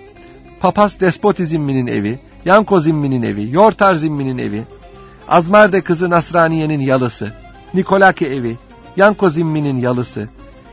Papaz 0.61 1.01
Despoti 1.01 1.47
Zimmi'nin 1.47 1.87
evi. 1.87 2.19
Yanko 2.45 2.81
Zimmi'nin 2.81 3.23
evi. 3.23 3.51
Yortar 3.51 3.95
Zimmi'nin 3.95 4.39
evi. 4.39 4.63
Azmerde 5.29 5.81
kızı 5.81 6.11
Nasraniye'nin 6.11 6.81
yalısı. 6.81 7.33
Nikolaki 7.75 8.27
evi. 8.27 8.57
Yanko 8.97 9.31
Zimmi'nin 9.31 9.81
yalısı. 9.81 10.29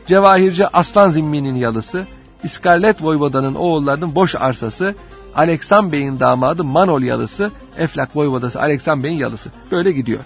Cevahirci 0.06 0.68
Aslan 0.68 1.10
Zimmi'nin 1.10 1.56
yalısı. 1.56 2.06
İskarlet 2.44 3.04
Voyvoda'nın 3.04 3.56
oğullarının 3.56 4.16
boş 4.16 4.36
arsası. 4.36 4.96
Aleksan 5.36 5.92
Bey'in 5.92 6.20
damadı 6.20 6.64
Manol 6.64 7.02
yalısı. 7.02 7.52
Eflak 7.78 8.16
Voyvodası 8.16 8.62
Aleksan 8.62 9.04
Bey'in 9.04 9.18
yalısı. 9.18 9.50
Böyle 9.72 9.92
gidiyor. 9.92 10.20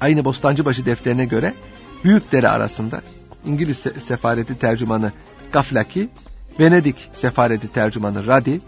Aynı 0.00 0.24
Bostancıbaşı 0.24 0.86
defterine 0.86 1.24
göre 1.24 1.54
Büyükdere 2.04 2.48
arasında 2.48 3.02
İngiliz 3.46 3.84
sefareti 3.98 4.58
tercümanı 4.58 5.12
Gaflaki, 5.52 6.08
Venedik 6.60 7.10
sefareti 7.12 7.68
tercümanı 7.68 8.26
Radi, 8.26 8.60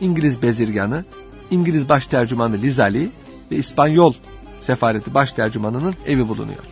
İngiliz 0.00 0.42
bezirganı, 0.42 1.04
İngiliz 1.50 1.88
baş 1.88 2.06
tercümanı 2.06 2.62
Lizali 2.62 3.10
ve 3.50 3.56
İspanyol 3.56 4.14
sefareti 4.60 5.14
baş 5.14 5.32
tercümanının 5.32 5.94
evi 6.06 6.28
bulunuyor. 6.28 6.64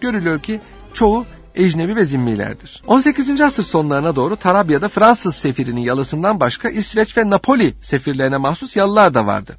Görülüyor 0.00 0.40
ki 0.40 0.60
çoğu 0.92 1.26
ecnebi 1.54 1.96
ve 1.96 2.04
zimmilerdir. 2.04 2.82
18. 2.86 3.40
asır 3.40 3.62
sonlarına 3.62 4.16
doğru 4.16 4.36
Tarabya'da 4.36 4.88
Fransız 4.88 5.34
sefirinin 5.34 5.80
yalısından 5.80 6.40
başka 6.40 6.68
İsveç 6.68 7.16
ve 7.16 7.30
Napoli 7.30 7.74
sefirlerine 7.82 8.36
mahsus 8.36 8.76
yalılar 8.76 9.14
da 9.14 9.26
vardı. 9.26 9.56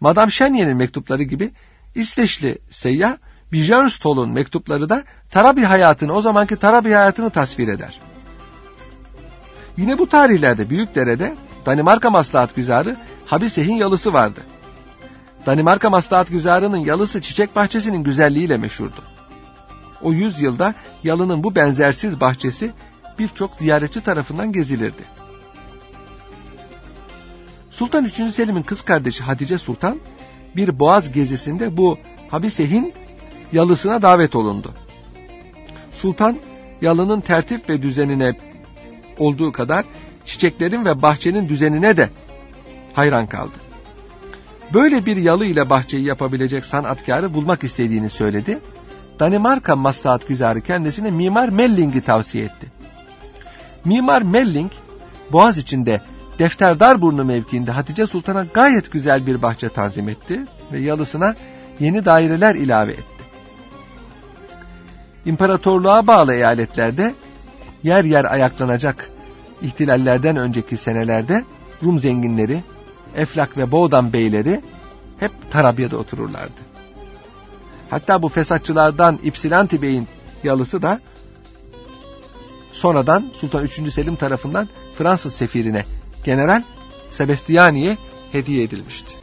Madame 0.00 0.30
Chenier'in 0.30 0.76
mektupları 0.76 1.22
gibi 1.22 1.50
İsveçli 1.94 2.58
seyyah 2.70 3.16
Björnstol'un 3.52 4.30
mektupları 4.30 4.88
da 4.88 5.04
Tarabya 5.30 5.70
hayatını, 5.70 6.12
o 6.12 6.22
zamanki 6.22 6.56
Tarabya 6.56 7.00
hayatını 7.00 7.30
tasvir 7.30 7.68
eder. 7.68 8.00
Yine 9.76 9.98
bu 9.98 10.08
tarihlerde 10.08 10.70
Büyükdere'de 10.70 11.36
Danimarka 11.66 12.10
maslahat 12.10 12.56
güzarı 12.56 12.96
Habisehin 13.26 13.74
yalısı 13.74 14.12
vardı. 14.12 14.40
Danimarka 15.46 15.90
maslahat 15.90 16.28
güzarının 16.28 16.76
yalısı 16.76 17.20
çiçek 17.20 17.56
bahçesinin 17.56 18.04
güzelliğiyle 18.04 18.56
meşhurdu. 18.56 19.02
O 20.02 20.12
yüzyılda 20.12 20.74
yalının 21.04 21.44
bu 21.44 21.54
benzersiz 21.54 22.20
bahçesi 22.20 22.72
birçok 23.18 23.54
ziyaretçi 23.58 24.00
tarafından 24.00 24.52
gezilirdi. 24.52 25.02
Sultan 27.70 28.04
3. 28.04 28.34
Selim'in 28.34 28.62
kız 28.62 28.82
kardeşi 28.82 29.22
Hatice 29.22 29.58
Sultan 29.58 30.00
bir 30.56 30.78
boğaz 30.78 31.12
gezisinde 31.12 31.76
bu 31.76 31.98
Habisehin 32.28 32.92
yalısına 33.52 34.02
davet 34.02 34.36
olundu. 34.36 34.72
Sultan 35.92 36.36
yalının 36.82 37.20
tertip 37.20 37.68
ve 37.68 37.82
düzenine 37.82 38.34
olduğu 39.18 39.52
kadar 39.52 39.84
çiçeklerin 40.24 40.84
ve 40.84 41.02
bahçenin 41.02 41.48
düzenine 41.48 41.96
de 41.96 42.10
hayran 42.92 43.26
kaldı. 43.26 43.52
Böyle 44.74 45.06
bir 45.06 45.16
yalı 45.16 45.46
ile 45.46 45.70
bahçeyi 45.70 46.04
yapabilecek 46.04 46.64
sanatkarı 46.64 47.34
bulmak 47.34 47.64
istediğini 47.64 48.10
söyledi. 48.10 48.58
Danimarka 49.20 49.76
maslahat 49.76 50.28
güzarı 50.28 50.60
kendisine 50.60 51.10
Mimar 51.10 51.48
Melling'i 51.48 52.00
tavsiye 52.00 52.44
etti. 52.44 52.66
Mimar 53.84 54.22
Melling, 54.22 54.72
Boğaz 55.32 55.58
içinde 55.58 56.00
Defterdar 56.40 57.00
Burnu 57.00 57.24
mevkiinde 57.24 57.70
Hatice 57.70 58.06
Sultan'a 58.06 58.44
gayet 58.44 58.92
güzel 58.92 59.26
bir 59.26 59.42
bahçe 59.42 59.68
tanzim 59.68 60.08
etti 60.08 60.46
ve 60.72 60.78
yalısına 60.78 61.34
yeni 61.80 62.04
daireler 62.04 62.54
ilave 62.54 62.92
etti. 62.92 63.24
İmparatorluğa 65.24 66.06
bağlı 66.06 66.34
eyaletlerde 66.34 67.14
yer 67.82 68.04
yer 68.04 68.24
ayaklanacak 68.24 69.10
ihtilallerden 69.62 70.36
önceki 70.36 70.76
senelerde 70.76 71.44
Rum 71.82 71.98
zenginleri, 71.98 72.62
Eflak 73.16 73.56
ve 73.56 73.70
Boğdan 73.70 74.12
beyleri 74.12 74.60
hep 75.18 75.32
Tarabya'da 75.50 75.96
otururlardı. 75.96 76.60
Hatta 77.90 78.22
bu 78.22 78.28
fesatçılardan 78.28 79.18
İpsilanti 79.22 79.82
Bey'in 79.82 80.08
yalısı 80.44 80.82
da 80.82 81.00
sonradan 82.72 83.30
Sultan 83.34 83.64
3. 83.64 83.92
Selim 83.92 84.16
tarafından 84.16 84.68
Fransız 84.94 85.34
sefirine 85.34 85.84
General 86.24 86.62
Sebastiani'ye 87.10 87.96
hediye 88.32 88.62
edilmişti. 88.62 89.16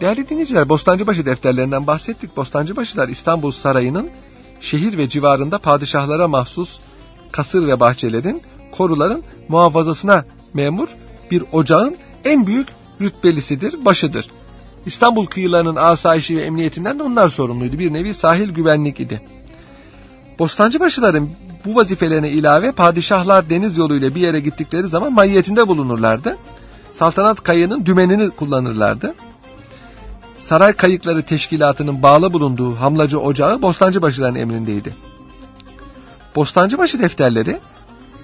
Değerli 0.00 0.28
dinleyiciler, 0.28 0.68
Bostancıbaşı 0.68 1.26
defterlerinden 1.26 1.86
bahsettik. 1.86 2.36
Bostancıbaşılar 2.36 3.08
İstanbul 3.08 3.50
Sarayı'nın 3.50 4.10
şehir 4.62 4.98
ve 4.98 5.08
civarında 5.08 5.58
padişahlara 5.58 6.28
mahsus 6.28 6.78
kasır 7.32 7.66
ve 7.66 7.80
bahçelerin, 7.80 8.42
koruların 8.72 9.22
muhafazasına 9.48 10.24
memur 10.54 10.88
bir 11.30 11.44
ocağın 11.52 11.96
en 12.24 12.46
büyük 12.46 12.68
rütbelisidir, 13.00 13.84
başıdır. 13.84 14.30
İstanbul 14.86 15.26
kıyılarının 15.26 15.76
asayişi 15.76 16.36
ve 16.36 16.42
emniyetinden 16.42 16.98
de 16.98 17.02
onlar 17.02 17.28
sorumluydu. 17.28 17.78
Bir 17.78 17.92
nevi 17.92 18.14
sahil 18.14 18.50
güvenlik 18.50 19.00
idi. 19.00 19.22
Bostancıbaşıların 20.38 21.28
bu 21.64 21.74
vazifelerine 21.74 22.30
ilave 22.30 22.72
padişahlar 22.72 23.50
deniz 23.50 23.78
yoluyla 23.78 24.14
bir 24.14 24.20
yere 24.20 24.40
gittikleri 24.40 24.88
zaman 24.88 25.12
mahiyetinde 25.12 25.68
bulunurlardı. 25.68 26.36
Saltanat 26.92 27.42
kayığının 27.42 27.86
dümenini 27.86 28.30
kullanırlardı. 28.30 29.14
Saray 30.44 30.72
Kayıkları 30.72 31.22
Teşkilatı'nın 31.22 32.02
bağlı 32.02 32.32
bulunduğu 32.32 32.74
Hamlacı 32.74 33.20
Ocağı 33.20 33.62
Bostancıbaşıların 33.62 34.34
emrindeydi. 34.34 34.94
Bostancıbaşı 36.36 36.98
defterleri 36.98 37.58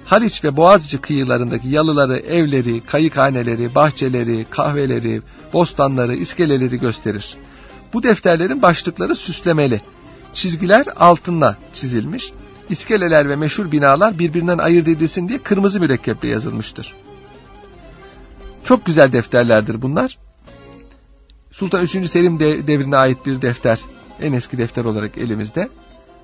Haliç 0.05 0.43
ve 0.43 0.57
Boğaziçi 0.57 0.97
kıyılarındaki 0.97 1.67
yalıları, 1.67 2.17
evleri, 2.17 2.81
kayıkhaneleri, 2.81 3.75
bahçeleri, 3.75 4.45
kahveleri, 4.49 5.21
bostanları, 5.53 6.15
iskeleleri 6.15 6.79
gösterir. 6.79 7.37
Bu 7.93 8.03
defterlerin 8.03 8.61
başlıkları 8.61 9.15
süslemeli. 9.15 9.81
Çizgiler 10.33 10.85
altınla 10.99 11.57
çizilmiş. 11.73 12.31
İskeleler 12.69 13.29
ve 13.29 13.35
meşhur 13.35 13.71
binalar 13.71 14.19
birbirinden 14.19 14.57
ayırt 14.57 14.87
edilsin 14.87 15.29
diye 15.29 15.39
kırmızı 15.39 15.79
mürekkeple 15.79 16.27
yazılmıştır. 16.27 16.95
Çok 18.63 18.85
güzel 18.85 19.11
defterlerdir 19.11 19.81
bunlar. 19.81 20.17
Sultan 21.51 21.83
3. 21.83 22.09
Selim 22.09 22.39
devrine 22.39 22.97
ait 22.97 23.25
bir 23.25 23.41
defter. 23.41 23.79
En 24.21 24.33
eski 24.33 24.57
defter 24.57 24.85
olarak 24.85 25.17
elimizde. 25.17 25.69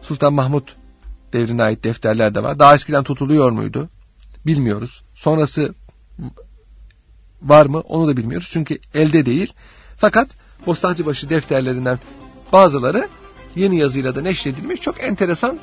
Sultan 0.01 0.33
Mahmut 0.33 0.75
devrine 1.33 1.63
ait 1.63 1.83
defterler 1.83 2.35
de 2.35 2.43
var. 2.43 2.59
Daha 2.59 2.75
eskiden 2.75 3.03
tutuluyor 3.03 3.51
muydu? 3.51 3.89
Bilmiyoruz. 4.45 5.03
Sonrası 5.15 5.73
var 7.41 7.65
mı? 7.65 7.79
Onu 7.79 8.07
da 8.07 8.17
bilmiyoruz. 8.17 8.49
Çünkü 8.51 8.79
elde 8.93 9.25
değil. 9.25 9.53
Fakat 9.97 10.29
Bostancıbaşı 10.65 11.29
defterlerinden 11.29 11.99
bazıları 12.53 13.09
yeni 13.55 13.77
yazıyla 13.77 14.15
da 14.15 14.21
neşredilmiş 14.21 14.81
çok 14.81 15.03
enteresan 15.03 15.59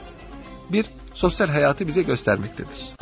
bir 0.73 0.87
sosyal 1.15 1.49
hayatı 1.49 1.89
bize 1.89 2.03
göstermektedir. 2.03 3.02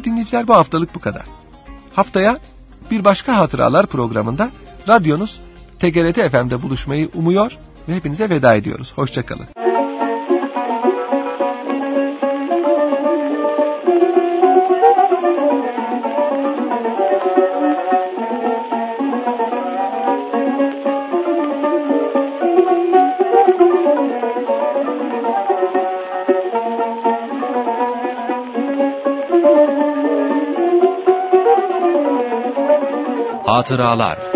Değerli 0.00 0.10
dinleyiciler 0.10 0.48
bu 0.48 0.54
haftalık 0.54 0.94
bu 0.94 1.00
kadar. 1.00 1.22
Haftaya 1.94 2.38
bir 2.90 3.04
başka 3.04 3.36
hatıralar 3.36 3.86
programında 3.86 4.50
radyonuz 4.88 5.40
TGRT 5.78 6.30
FM'de 6.30 6.62
buluşmayı 6.62 7.08
umuyor 7.14 7.58
ve 7.88 7.94
hepinize 7.94 8.30
veda 8.30 8.54
ediyoruz. 8.54 8.92
Hoşçakalın. 8.96 9.46
Hatıralar 33.60 34.29